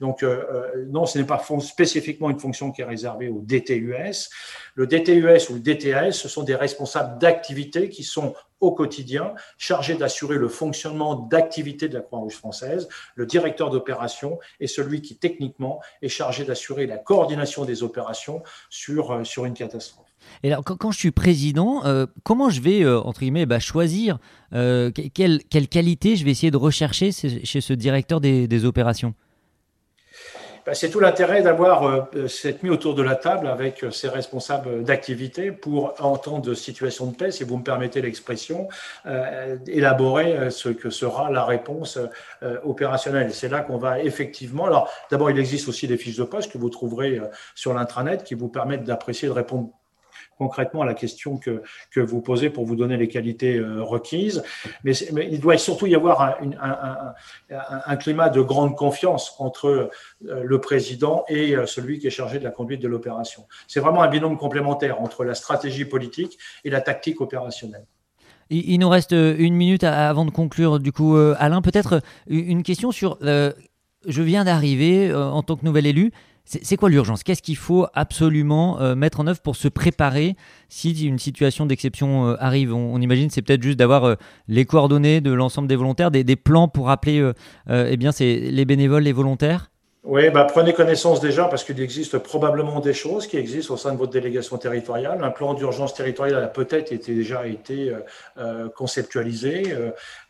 Donc, 0.00 0.22
euh, 0.22 0.44
euh, 0.52 0.84
non, 0.88 1.06
ce 1.06 1.18
n'est 1.18 1.24
pas 1.24 1.42
spécifiquement 1.60 2.30
une 2.30 2.40
fonction 2.40 2.72
qui 2.72 2.82
est 2.82 2.84
réservée 2.84 3.28
au 3.28 3.40
DTUS. 3.40 4.30
Le 4.74 4.86
DTUS 4.86 5.50
ou 5.50 5.54
le 5.54 5.60
DTAS, 5.60 6.12
ce 6.12 6.28
sont 6.28 6.42
des 6.42 6.54
responsables 6.54 7.18
d'activité 7.18 7.88
qui 7.88 8.02
sont 8.02 8.34
au 8.60 8.72
quotidien 8.72 9.34
chargés 9.58 9.94
d'assurer 9.94 10.36
le 10.36 10.48
fonctionnement 10.48 11.14
d'activité 11.14 11.88
de 11.88 11.94
la 11.94 12.00
Croix-Rouge 12.00 12.34
française. 12.36 12.88
Le 13.14 13.26
directeur 13.26 13.70
d'opération 13.70 14.38
est 14.60 14.66
celui 14.66 15.02
qui, 15.02 15.16
techniquement, 15.18 15.80
est 16.02 16.08
chargé 16.08 16.44
d'assurer 16.44 16.86
la 16.86 16.98
coordination 16.98 17.64
des 17.64 17.82
opérations 17.82 18.42
sur, 18.70 19.12
euh, 19.12 19.24
sur 19.24 19.44
une 19.44 19.54
catastrophe. 19.54 20.05
Alors, 20.44 20.64
quand, 20.64 20.90
je 20.92 20.98
suis 20.98 21.10
président, 21.10 21.84
euh, 21.84 22.06
comment 22.22 22.50
je 22.50 22.60
vais, 22.60 22.82
euh, 22.82 23.00
entre 23.00 23.20
guillemets, 23.20 23.46
bah, 23.46 23.60
choisir 23.60 24.18
euh, 24.52 24.90
quelle, 25.14 25.42
quelle, 25.44 25.68
qualité 25.68 26.16
je 26.16 26.24
vais 26.24 26.30
essayer 26.30 26.50
de 26.50 26.56
rechercher 26.56 27.10
chez 27.12 27.60
ce 27.60 27.72
directeur 27.72 28.20
des, 28.20 28.64
opérations? 28.64 29.14
Bah, 30.64 30.74
c'est 30.74 30.90
tout 30.90 30.98
l'intérêt 30.98 31.42
d'avoir 31.42 32.08
cette 32.28 32.64
mise 32.64 32.72
autour 32.72 32.96
de 32.96 33.02
la 33.02 33.14
table 33.14 33.46
avec 33.46 33.84
ces 33.92 34.08
responsables 34.08 34.82
d'activité 34.82 35.52
pour, 35.52 35.94
en 36.00 36.16
temps 36.16 36.40
de 36.40 36.54
situation 36.54 37.06
de 37.06 37.14
paix, 37.14 37.30
si 37.30 37.44
vous 37.44 37.56
me 37.56 37.62
permettez 37.62 38.02
l'expression, 38.02 38.66
élaborer 39.68 40.50
ce 40.50 40.68
que 40.70 40.90
sera 40.90 41.30
la 41.30 41.44
réponse 41.44 42.00
opérationnelle. 42.64 43.32
C'est 43.32 43.48
là 43.48 43.60
qu'on 43.60 43.78
va 43.78 44.00
effectivement. 44.00 44.66
Alors, 44.66 44.90
d'abord, 45.08 45.30
il 45.30 45.38
existe 45.38 45.68
aussi 45.68 45.86
des 45.86 45.96
fiches 45.96 46.16
de 46.16 46.24
poste 46.24 46.50
que 46.50 46.58
vous 46.58 46.70
trouverez 46.70 47.20
sur 47.54 47.72
l'intranet 47.72 48.24
qui 48.24 48.34
vous 48.34 48.48
permettent 48.48 48.84
d'apprécier, 48.84 49.28
de 49.28 49.32
répondre 49.32 49.70
concrètement 50.38 50.82
à 50.82 50.86
la 50.86 50.94
question 50.94 51.36
que, 51.36 51.62
que 51.90 52.00
vous 52.00 52.20
posez 52.20 52.50
pour 52.50 52.64
vous 52.64 52.76
donner 52.76 52.96
les 52.96 53.08
qualités 53.08 53.56
euh, 53.56 53.82
requises. 53.82 54.42
Mais, 54.84 54.92
il 55.30 55.40
doit 55.40 55.56
surtout 55.58 55.86
y 55.86 55.94
avoir 55.94 56.38
un, 57.50 57.96
climat 57.96 58.28
de 58.28 58.40
grande 58.40 58.76
confiance 58.76 59.34
entre 59.38 59.66
euh, 59.66 59.90
le 60.22 60.60
président 60.60 61.24
et 61.28 61.56
euh, 61.56 61.66
celui 61.66 61.98
qui 61.98 62.06
est 62.06 62.10
chargé 62.10 62.38
de 62.38 62.44
la 62.44 62.50
conduite 62.50 62.82
de 62.82 62.88
l'opération. 62.88 63.46
C'est 63.66 63.80
vraiment 63.80 64.02
un 64.02 64.08
binôme 64.08 64.36
complémentaire 64.36 65.00
entre 65.00 65.24
la 65.24 65.34
stratégie 65.34 65.84
politique 65.84 66.38
et 66.64 66.70
la 66.70 66.80
tactique 66.80 67.20
opérationnelle. 67.20 67.86
Il 68.48 68.78
nous 68.78 68.88
reste 68.88 69.10
une 69.10 69.54
minute 69.54 69.82
avant 69.82 70.24
de 70.24 70.30
conclure. 70.30 70.78
Du 70.78 70.92
coup, 70.92 71.16
Alain, 71.16 71.62
peut-être 71.62 72.00
une 72.28 72.62
question 72.62 72.92
sur. 72.92 73.18
je 73.20 74.22
viens 74.22 74.44
d'arriver 74.44 75.12
en 75.12 75.42
tant 75.42 75.56
que 75.56 75.64
nouvel 75.64 75.84
élu. 75.84 76.12
C'est 76.48 76.76
quoi 76.76 76.88
l'urgence? 76.88 77.24
Qu'est-ce 77.24 77.42
qu'il 77.42 77.56
faut 77.56 77.88
absolument 77.92 78.80
euh, 78.80 78.94
mettre 78.94 79.18
en 79.18 79.26
œuvre 79.26 79.40
pour 79.40 79.56
se 79.56 79.66
préparer 79.66 80.36
si 80.68 81.04
une 81.04 81.18
situation 81.18 81.66
d'exception 81.66 82.28
euh, 82.28 82.36
arrive? 82.38 82.72
On, 82.72 83.00
imagine 83.00 83.30
c'est 83.30 83.42
peut-être 83.42 83.64
juste 83.64 83.78
d'avoir 83.78 84.04
euh, 84.04 84.14
les 84.46 84.64
coordonnées 84.64 85.20
de 85.20 85.32
l'ensemble 85.32 85.66
des 85.66 85.74
volontaires, 85.74 86.12
des, 86.12 86.22
des 86.22 86.36
plans 86.36 86.68
pour 86.68 86.88
appeler 86.88 87.32
eh 87.68 87.96
bien, 87.96 88.12
les 88.20 88.64
bénévoles, 88.64 89.02
les 89.02 89.12
volontaires? 89.12 89.70
Oui, 90.08 90.30
bah, 90.30 90.44
prenez 90.44 90.72
connaissance 90.72 91.18
déjà 91.20 91.46
parce 91.46 91.64
qu'il 91.64 91.80
existe 91.80 92.18
probablement 92.18 92.78
des 92.78 92.94
choses 92.94 93.26
qui 93.26 93.38
existent 93.38 93.74
au 93.74 93.76
sein 93.76 93.90
de 93.90 93.98
votre 93.98 94.12
délégation 94.12 94.56
territoriale. 94.56 95.18
Un 95.24 95.32
plan 95.32 95.52
d'urgence 95.52 95.94
territoriale 95.94 96.44
a 96.44 96.46
peut-être 96.46 96.92
été, 96.92 97.12
déjà 97.12 97.44
été 97.48 97.88
euh, 97.88 97.98
euh 98.38 98.68
conceptualisé. 98.68 99.74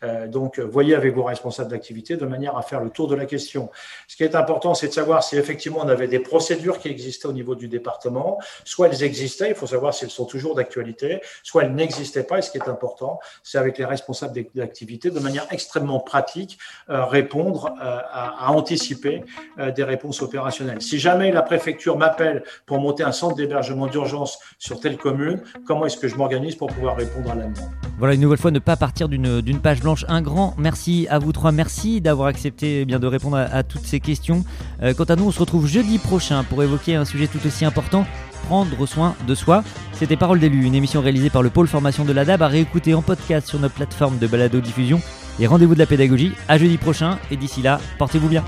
Euh, 0.03 0.27
donc, 0.27 0.57
voyez 0.57 0.95
avec 0.95 1.13
vos 1.13 1.21
responsables 1.21 1.69
d'activité 1.69 2.17
de 2.17 2.25
manière 2.25 2.57
à 2.57 2.63
faire 2.63 2.83
le 2.83 2.89
tour 2.89 3.07
de 3.07 3.13
la 3.13 3.27
question. 3.27 3.69
Ce 4.07 4.15
qui 4.15 4.23
est 4.23 4.33
important, 4.33 4.73
c'est 4.73 4.87
de 4.87 4.93
savoir 4.93 5.21
si 5.21 5.37
effectivement 5.37 5.81
on 5.83 5.89
avait 5.89 6.07
des 6.07 6.17
procédures 6.17 6.79
qui 6.79 6.87
existaient 6.87 7.27
au 7.27 7.33
niveau 7.33 7.53
du 7.53 7.67
département. 7.67 8.39
Soit 8.63 8.87
elles 8.87 9.03
existaient, 9.03 9.49
il 9.49 9.55
faut 9.55 9.67
savoir 9.67 9.93
si 9.93 10.05
elles 10.05 10.09
sont 10.09 10.25
toujours 10.25 10.55
d'actualité, 10.55 11.21
soit 11.43 11.65
elles 11.65 11.75
n'existaient 11.75 12.23
pas. 12.23 12.39
Et 12.39 12.41
ce 12.41 12.49
qui 12.49 12.57
est 12.57 12.67
important, 12.67 13.19
c'est 13.43 13.59
avec 13.59 13.77
les 13.77 13.85
responsables 13.85 14.33
d'activité, 14.55 15.11
de 15.11 15.19
manière 15.19 15.45
extrêmement 15.51 15.99
pratique, 15.99 16.57
répondre 16.87 17.75
à, 17.79 18.51
anticiper 18.51 19.23
des 19.71 19.83
réponses 19.83 20.21
opérationnelles. 20.21 20.81
Si 20.81 20.99
jamais 20.99 21.31
la 21.31 21.41
préfecture 21.41 21.97
m'appelle 21.97 22.43
pour 22.65 22.79
monter 22.79 23.03
un 23.03 23.11
centre 23.11 23.35
d'hébergement 23.35 23.87
d'urgence 23.87 24.39
sur 24.59 24.79
telle 24.79 24.97
commune, 24.97 25.41
comment 25.65 25.85
est-ce 25.85 25.97
que 25.97 26.07
je 26.07 26.15
m'organise 26.15 26.55
pour 26.55 26.67
pouvoir 26.67 26.97
répondre 26.97 27.31
à 27.31 27.35
la 27.35 27.43
demande? 27.43 27.69
Voilà, 27.97 28.13
une 28.13 28.21
nouvelle 28.21 28.37
fois, 28.37 28.51
ne 28.51 28.59
pas 28.59 28.75
partir 28.75 29.09
d'une 29.09 29.59
page 29.61 29.81
blanche. 29.81 30.05
Un 30.07 30.21
grand 30.21 30.53
merci 30.57 31.07
à 31.09 31.19
vous 31.19 31.31
trois. 31.31 31.51
Merci 31.51 32.01
d'avoir 32.01 32.27
accepté 32.27 32.81
eh 32.81 32.85
bien, 32.85 32.99
de 32.99 33.07
répondre 33.07 33.37
à, 33.37 33.63
toutes 33.63 33.85
ces 33.85 33.99
questions. 33.99 34.43
Euh, 34.83 34.93
quant 34.93 35.05
à 35.05 35.15
nous, 35.15 35.27
on 35.27 35.31
se 35.31 35.39
retrouve 35.39 35.67
jeudi 35.67 35.97
prochain 35.97 36.43
pour 36.43 36.61
évoquer 36.63 36.95
un 36.95 37.05
sujet 37.05 37.27
tout 37.27 37.39
aussi 37.45 37.65
important 37.65 38.05
prendre 38.47 38.85
soin 38.85 39.15
de 39.27 39.35
soi. 39.35 39.63
C'était 39.93 40.15
Parole 40.15 40.39
d'élu, 40.39 40.63
une 40.63 40.75
émission 40.75 41.01
réalisée 41.01 41.29
par 41.29 41.41
le 41.41 41.49
pôle 41.49 41.67
formation 41.67 42.05
de 42.05 42.13
l'ADAB 42.13 42.41
à 42.41 42.47
réécouter 42.47 42.93
en 42.93 43.01
podcast 43.01 43.47
sur 43.47 43.59
notre 43.59 43.75
plateforme 43.75 44.17
de 44.19 44.27
balado 44.27 44.61
diffusion. 44.61 45.01
Et 45.39 45.47
rendez-vous 45.47 45.73
de 45.73 45.79
la 45.79 45.85
pédagogie 45.85 46.33
à 46.47 46.57
jeudi 46.57 46.77
prochain. 46.77 47.19
Et 47.29 47.37
d'ici 47.37 47.61
là, 47.61 47.79
portez-vous 47.97 48.29
bien. 48.29 48.43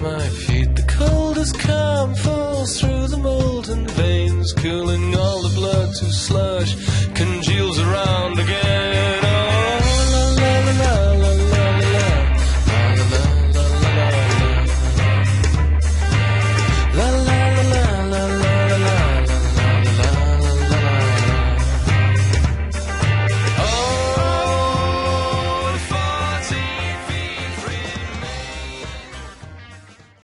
my 0.00 0.28
feet. 0.28 0.74
The 0.76 0.82
cold 0.82 1.36
has 1.36 1.52
come, 1.52 2.14
falls 2.14 2.80
through 2.80 3.08
the 3.08 3.18
molten 3.18 3.86
veins, 3.88 4.52
cooling 4.52 5.14
all 5.14 5.42
the 5.42 5.54
blood 5.54 5.94
to 5.96 6.12
slush, 6.12 6.74
congeals 7.14 7.78
around 7.78 8.38
again. 8.38 8.79